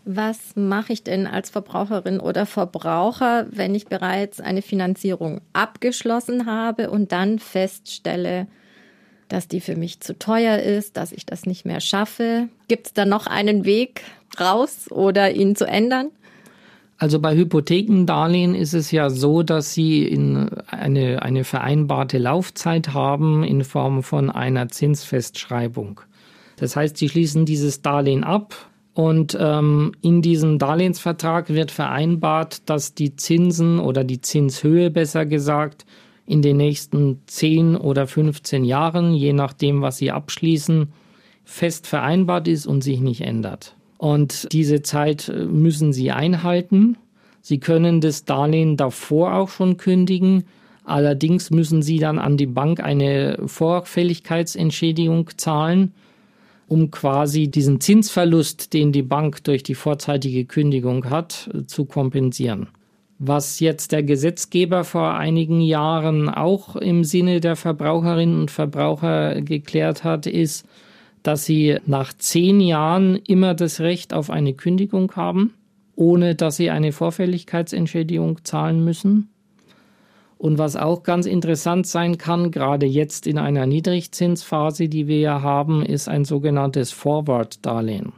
Was 0.07 0.55
mache 0.55 0.93
ich 0.93 1.03
denn 1.03 1.25
als 1.25 1.49
Verbraucherin 1.49 2.19
oder 2.19 2.45
Verbraucher, 2.45 3.47
wenn 3.49 3.73
ich 3.73 3.87
bereits 3.87 4.39
eine 4.39 4.61
Finanzierung 4.61 5.41
abgeschlossen 5.53 6.45
habe 6.45 6.91
und 6.91 7.11
dann 7.11 7.39
feststelle, 7.39 8.45
dass 9.27 9.47
die 9.47 9.61
für 9.61 9.75
mich 9.75 9.99
zu 9.99 10.17
teuer 10.17 10.59
ist, 10.59 10.97
dass 10.97 11.11
ich 11.11 11.25
das 11.25 11.45
nicht 11.45 11.65
mehr 11.65 11.79
schaffe. 11.79 12.47
Gibt 12.67 12.87
es 12.87 12.93
da 12.93 13.05
noch 13.05 13.27
einen 13.27 13.65
Weg 13.65 14.01
raus 14.39 14.87
oder 14.89 15.31
ihn 15.31 15.55
zu 15.55 15.65
ändern? 15.65 16.11
Also 16.97 17.19
bei 17.19 17.35
Hypothekendarlehen 17.35 18.55
ist 18.55 18.73
es 18.73 18.91
ja 18.91 19.09
so, 19.09 19.43
dass 19.43 19.73
sie 19.73 20.07
in 20.07 20.49
eine, 20.67 21.21
eine 21.23 21.43
vereinbarte 21.43 22.17
Laufzeit 22.17 22.93
haben 22.93 23.43
in 23.43 23.65
Form 23.65 24.01
von 24.01 24.29
einer 24.29 24.69
Zinsfestschreibung. 24.69 25.99
Das 26.55 26.77
heißt, 26.77 26.95
sie 26.95 27.09
schließen 27.09 27.45
dieses 27.45 27.81
Darlehen 27.81 28.23
ab 28.23 28.55
und 28.93 29.37
ähm, 29.37 29.91
in 30.01 30.21
diesem 30.21 30.57
Darlehensvertrag 30.57 31.49
wird 31.49 31.69
vereinbart, 31.69 32.69
dass 32.69 32.93
die 32.93 33.17
Zinsen 33.17 33.79
oder 33.79 34.05
die 34.05 34.21
Zinshöhe 34.21 34.89
besser 34.89 35.25
gesagt 35.25 35.85
in 36.27 36.41
den 36.41 36.57
nächsten 36.57 37.21
10 37.27 37.75
oder 37.75 38.07
15 38.07 38.65
Jahren, 38.65 39.13
je 39.13 39.33
nachdem, 39.33 39.81
was 39.81 39.97
sie 39.97 40.11
abschließen, 40.11 40.87
fest 41.43 41.87
vereinbart 41.87 42.47
ist 42.47 42.65
und 42.65 42.83
sich 42.83 42.99
nicht 42.99 43.21
ändert. 43.21 43.75
Und 43.97 44.51
diese 44.51 44.81
Zeit 44.81 45.29
äh, 45.29 45.45
müssen 45.45 45.93
sie 45.93 46.11
einhalten. 46.11 46.97
Sie 47.41 47.59
können 47.59 48.01
das 48.01 48.25
Darlehen 48.25 48.75
davor 48.75 49.35
auch 49.35 49.49
schon 49.49 49.77
kündigen. 49.77 50.45
Allerdings 50.83 51.51
müssen 51.51 51.81
sie 51.81 51.99
dann 51.99 52.19
an 52.19 52.37
die 52.37 52.45
Bank 52.47 52.79
eine 52.79 53.39
Vorfälligkeitsentschädigung 53.45 55.29
zahlen, 55.37 55.93
um 56.67 56.91
quasi 56.91 57.47
diesen 57.47 57.79
Zinsverlust, 57.79 58.73
den 58.73 58.91
die 58.91 59.03
Bank 59.03 59.43
durch 59.43 59.63
die 59.63 59.75
vorzeitige 59.75 60.45
Kündigung 60.45 61.09
hat, 61.09 61.49
äh, 61.53 61.65
zu 61.65 61.85
kompensieren. 61.85 62.67
Was 63.17 63.61
jetzt 63.61 63.93
der 63.93 64.03
Gesetzgeber 64.03 64.83
vor 64.83 65.13
einigen 65.13 65.61
Jahren 65.61 66.27
auch 66.27 66.75
im 66.75 67.05
Sinne 67.05 67.39
der 67.39 67.55
Verbraucherinnen 67.55 68.41
und 68.41 68.51
Verbraucher 68.51 69.41
geklärt 69.41 70.03
hat, 70.03 70.27
ist, 70.27 70.67
dass 71.23 71.45
sie 71.45 71.77
nach 71.85 72.13
zehn 72.13 72.59
Jahren 72.59 73.15
immer 73.15 73.53
das 73.53 73.79
Recht 73.79 74.13
auf 74.13 74.29
eine 74.29 74.53
Kündigung 74.53 75.13
haben, 75.15 75.53
ohne 75.95 76.35
dass 76.35 76.57
sie 76.57 76.69
eine 76.69 76.91
Vorfälligkeitsentschädigung 76.91 78.43
zahlen 78.43 78.83
müssen. 78.83 79.29
Und 80.37 80.57
was 80.57 80.75
auch 80.75 81.03
ganz 81.03 81.25
interessant 81.25 81.87
sein 81.87 82.17
kann, 82.17 82.51
gerade 82.51 82.85
jetzt 82.85 83.25
in 83.25 83.37
einer 83.37 83.65
Niedrigzinsphase, 83.65 84.89
die 84.89 85.07
wir 85.07 85.19
ja 85.19 85.41
haben, 85.41 85.83
ist 85.83 86.09
ein 86.09 86.25
sogenanntes 86.25 86.91
Forward-Darlehen. 86.91 88.11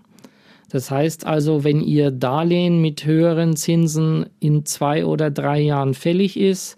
Das 0.69 0.91
heißt 0.91 1.25
also, 1.25 1.63
wenn 1.63 1.81
Ihr 1.81 2.11
Darlehen 2.11 2.81
mit 2.81 3.05
höheren 3.05 3.55
Zinsen 3.55 4.25
in 4.39 4.65
zwei 4.65 5.05
oder 5.05 5.31
drei 5.31 5.61
Jahren 5.61 5.93
fällig 5.93 6.37
ist 6.37 6.77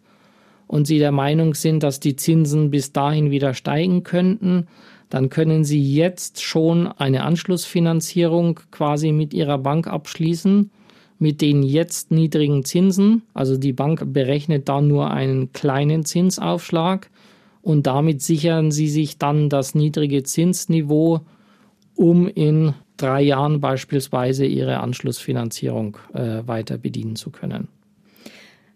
und 0.67 0.85
Sie 0.85 0.99
der 0.99 1.11
Meinung 1.11 1.55
sind, 1.55 1.81
dass 1.81 1.99
die 1.99 2.15
Zinsen 2.15 2.69
bis 2.69 2.91
dahin 2.91 3.31
wieder 3.31 3.53
steigen 3.53 4.03
könnten, 4.03 4.67
dann 5.09 5.29
können 5.29 5.63
Sie 5.63 5.81
jetzt 5.81 6.41
schon 6.41 6.87
eine 6.87 7.23
Anschlussfinanzierung 7.23 8.59
quasi 8.71 9.11
mit 9.11 9.33
Ihrer 9.33 9.57
Bank 9.57 9.87
abschließen 9.87 10.69
mit 11.19 11.41
den 11.41 11.61
jetzt 11.63 12.11
niedrigen 12.11 12.63
Zinsen. 12.63 13.23
Also 13.33 13.57
die 13.57 13.73
Bank 13.73 14.13
berechnet 14.13 14.69
dann 14.69 14.87
nur 14.87 15.11
einen 15.11 15.51
kleinen 15.51 16.05
Zinsaufschlag 16.05 17.09
und 17.61 17.85
damit 17.85 18.21
sichern 18.21 18.71
Sie 18.71 18.87
sich 18.87 19.17
dann 19.17 19.49
das 19.49 19.75
niedrige 19.75 20.23
Zinsniveau, 20.23 21.19
um 21.95 22.27
in 22.29 22.73
drei 23.01 23.21
Jahren 23.21 23.59
beispielsweise 23.61 24.45
ihre 24.45 24.79
Anschlussfinanzierung 24.79 25.97
äh, 26.13 26.45
weiter 26.45 26.77
bedienen 26.77 27.15
zu 27.15 27.31
können. 27.31 27.67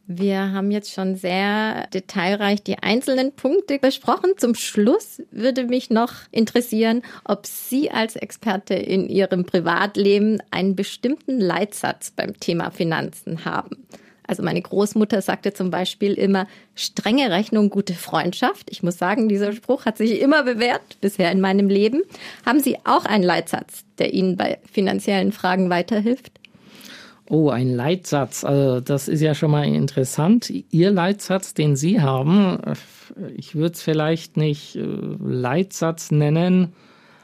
Wir 0.05 0.51
haben 0.51 0.69
jetzt 0.71 0.91
schon 0.91 1.15
sehr 1.15 1.88
detailreich 1.93 2.62
die 2.62 2.77
einzelnen 2.77 3.31
Punkte 3.31 3.79
besprochen. 3.79 4.31
Zum 4.36 4.53
Schluss 4.53 5.21
würde 5.31 5.63
mich 5.63 5.89
noch 5.89 6.13
interessieren, 6.31 7.03
ob 7.23 7.45
Sie 7.47 7.89
als 7.89 8.17
Experte 8.17 8.73
in 8.73 9.07
Ihrem 9.07 9.45
Privatleben 9.45 10.43
einen 10.51 10.75
bestimmten 10.75 11.39
Leitsatz 11.39 12.12
beim 12.12 12.38
Thema 12.38 12.69
Finanzen 12.71 13.45
haben. 13.45 13.88
Also 14.33 14.41
meine 14.41 14.63
Großmutter 14.63 15.21
sagte 15.21 15.53
zum 15.53 15.69
Beispiel 15.69 16.13
immer, 16.13 16.47
strenge 16.73 17.29
Rechnung, 17.29 17.69
gute 17.69 17.93
Freundschaft. 17.93 18.71
Ich 18.71 18.81
muss 18.81 18.97
sagen, 18.97 19.29
dieser 19.29 19.53
Spruch 19.53 19.85
hat 19.85 19.99
sich 19.99 20.19
immer 20.19 20.41
bewährt 20.41 20.81
bisher 21.01 21.31
in 21.31 21.39
meinem 21.39 21.69
Leben. 21.69 22.01
Haben 22.47 22.59
Sie 22.59 22.77
auch 22.83 23.05
einen 23.05 23.23
Leitsatz, 23.23 23.85
der 23.99 24.11
Ihnen 24.11 24.35
bei 24.35 24.57
finanziellen 24.71 25.33
Fragen 25.33 25.69
weiterhilft? 25.69 26.31
Oh, 27.29 27.51
ein 27.51 27.75
Leitsatz. 27.75 28.43
Also 28.43 28.79
das 28.79 29.07
ist 29.07 29.21
ja 29.21 29.35
schon 29.35 29.51
mal 29.51 29.67
interessant. 29.67 30.51
Ihr 30.71 30.89
Leitsatz, 30.89 31.53
den 31.53 31.75
Sie 31.75 32.01
haben, 32.01 32.57
ich 33.37 33.53
würde 33.53 33.75
es 33.75 33.83
vielleicht 33.83 34.35
nicht 34.35 34.75
äh, 34.75 34.81
Leitsatz 34.83 36.09
nennen, 36.09 36.73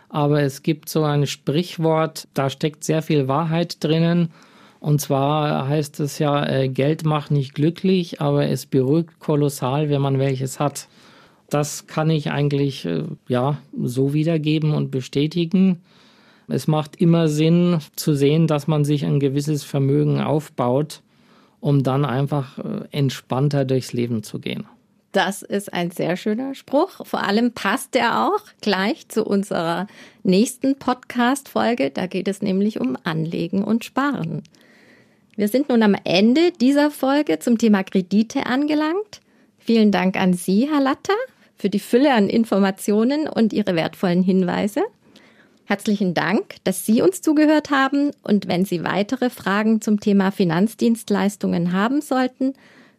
aber 0.09 0.43
es 0.43 0.61
gibt 0.61 0.89
so 0.89 1.05
ein 1.05 1.25
Sprichwort, 1.25 2.27
da 2.35 2.51
steckt 2.51 2.83
sehr 2.83 3.01
viel 3.01 3.27
Wahrheit 3.27 3.83
drinnen. 3.83 4.29
Und 4.79 5.01
zwar 5.01 5.67
heißt 5.67 5.99
es 5.99 6.19
ja, 6.19 6.45
äh, 6.47 6.69
Geld 6.69 7.05
macht 7.05 7.31
nicht 7.31 7.53
glücklich, 7.53 8.21
aber 8.21 8.47
es 8.47 8.65
beruhigt 8.65 9.19
kolossal, 9.19 9.89
wenn 9.89 10.01
man 10.01 10.19
welches 10.19 10.59
hat. 10.59 10.87
Das 11.49 11.87
kann 11.87 12.09
ich 12.09 12.31
eigentlich 12.31 12.85
äh, 12.85 13.03
ja 13.27 13.57
so 13.81 14.13
wiedergeben 14.13 14.73
und 14.73 14.89
bestätigen. 14.91 15.81
Es 16.47 16.67
macht 16.67 16.95
immer 16.95 17.27
Sinn 17.27 17.79
zu 17.95 18.13
sehen, 18.13 18.47
dass 18.47 18.67
man 18.67 18.85
sich 18.85 19.05
ein 19.05 19.19
gewisses 19.19 19.63
Vermögen 19.63 20.21
aufbaut, 20.21 21.01
um 21.59 21.83
dann 21.83 22.05
einfach 22.05 22.57
äh, 22.57 22.87
entspannter 22.91 23.65
durchs 23.65 23.91
Leben 23.91 24.23
zu 24.23 24.39
gehen. 24.39 24.65
Das 25.11 25.41
ist 25.41 25.73
ein 25.73 25.91
sehr 25.91 26.15
schöner 26.17 26.53
Spruch. 26.53 27.05
Vor 27.05 27.23
allem 27.23 27.51
passt 27.51 27.95
er 27.95 28.27
auch 28.27 28.41
gleich 28.61 29.09
zu 29.09 29.25
unserer 29.25 29.87
nächsten 30.23 30.77
Podcast-Folge. 30.77 31.89
Da 31.89 32.05
geht 32.05 32.27
es 32.27 32.43
nämlich 32.43 32.79
um 32.79 32.95
Anlegen 33.03 33.63
und 33.63 33.83
Sparen. 33.83 34.43
Wir 35.39 35.47
sind 35.47 35.69
nun 35.69 35.83
am 35.83 35.95
Ende 36.03 36.51
dieser 36.51 36.91
Folge 36.91 37.39
zum 37.39 37.57
Thema 37.57 37.83
Kredite 37.83 38.45
angelangt. 38.45 39.21
Vielen 39.57 39.89
Dank 39.89 40.17
an 40.17 40.33
Sie, 40.33 40.67
Herr 40.69 40.81
Latter, 40.81 41.15
für 41.55 41.69
die 41.69 41.79
Fülle 41.79 42.13
an 42.13 42.27
Informationen 42.27 43.25
und 43.25 43.53
Ihre 43.53 43.73
wertvollen 43.73 44.21
Hinweise. 44.21 44.81
Herzlichen 45.63 46.13
Dank, 46.13 46.55
dass 46.65 46.85
Sie 46.85 47.01
uns 47.01 47.21
zugehört 47.21 47.69
haben 47.69 48.11
und 48.21 48.49
wenn 48.49 48.65
Sie 48.65 48.83
weitere 48.83 49.29
Fragen 49.29 49.79
zum 49.79 50.01
Thema 50.01 50.31
Finanzdienstleistungen 50.31 51.71
haben 51.71 52.01
sollten, 52.01 52.51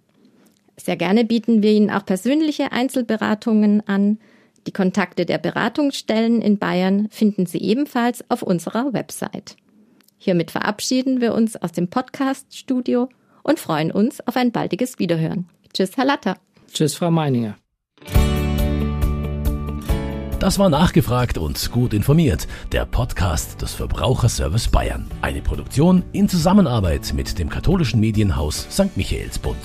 Sehr 0.76 0.96
gerne 0.96 1.24
bieten 1.24 1.62
wir 1.62 1.70
Ihnen 1.72 1.90
auch 1.90 2.04
persönliche 2.04 2.72
Einzelberatungen 2.72 3.86
an. 3.88 4.18
Die 4.66 4.72
Kontakte 4.72 5.24
der 5.26 5.38
Beratungsstellen 5.38 6.42
in 6.42 6.58
Bayern 6.58 7.08
finden 7.10 7.46
Sie 7.46 7.58
ebenfalls 7.58 8.28
auf 8.30 8.42
unserer 8.42 8.92
Website. 8.92 9.56
Hiermit 10.18 10.50
verabschieden 10.50 11.20
wir 11.20 11.34
uns 11.34 11.56
aus 11.56 11.72
dem 11.72 11.88
Podcast-Studio 11.88 13.08
und 13.42 13.60
freuen 13.60 13.92
uns 13.92 14.26
auf 14.26 14.36
ein 14.36 14.52
baldiges 14.52 14.98
Wiederhören. 14.98 15.48
Tschüss, 15.72 15.96
Herr 15.96 16.06
Latter. 16.06 16.36
Tschüss, 16.72 16.94
Frau 16.94 17.10
Meininger. 17.10 17.56
Das 20.44 20.58
war 20.58 20.68
nachgefragt 20.68 21.38
und 21.38 21.72
gut 21.72 21.94
informiert. 21.94 22.46
Der 22.70 22.84
Podcast 22.84 23.62
des 23.62 23.72
Verbraucherservice 23.72 24.68
Bayern. 24.68 25.06
Eine 25.22 25.40
Produktion 25.40 26.02
in 26.12 26.28
Zusammenarbeit 26.28 27.14
mit 27.14 27.38
dem 27.38 27.48
katholischen 27.48 27.98
Medienhaus 27.98 28.66
St. 28.70 28.94
Michaelsbund. 28.94 29.56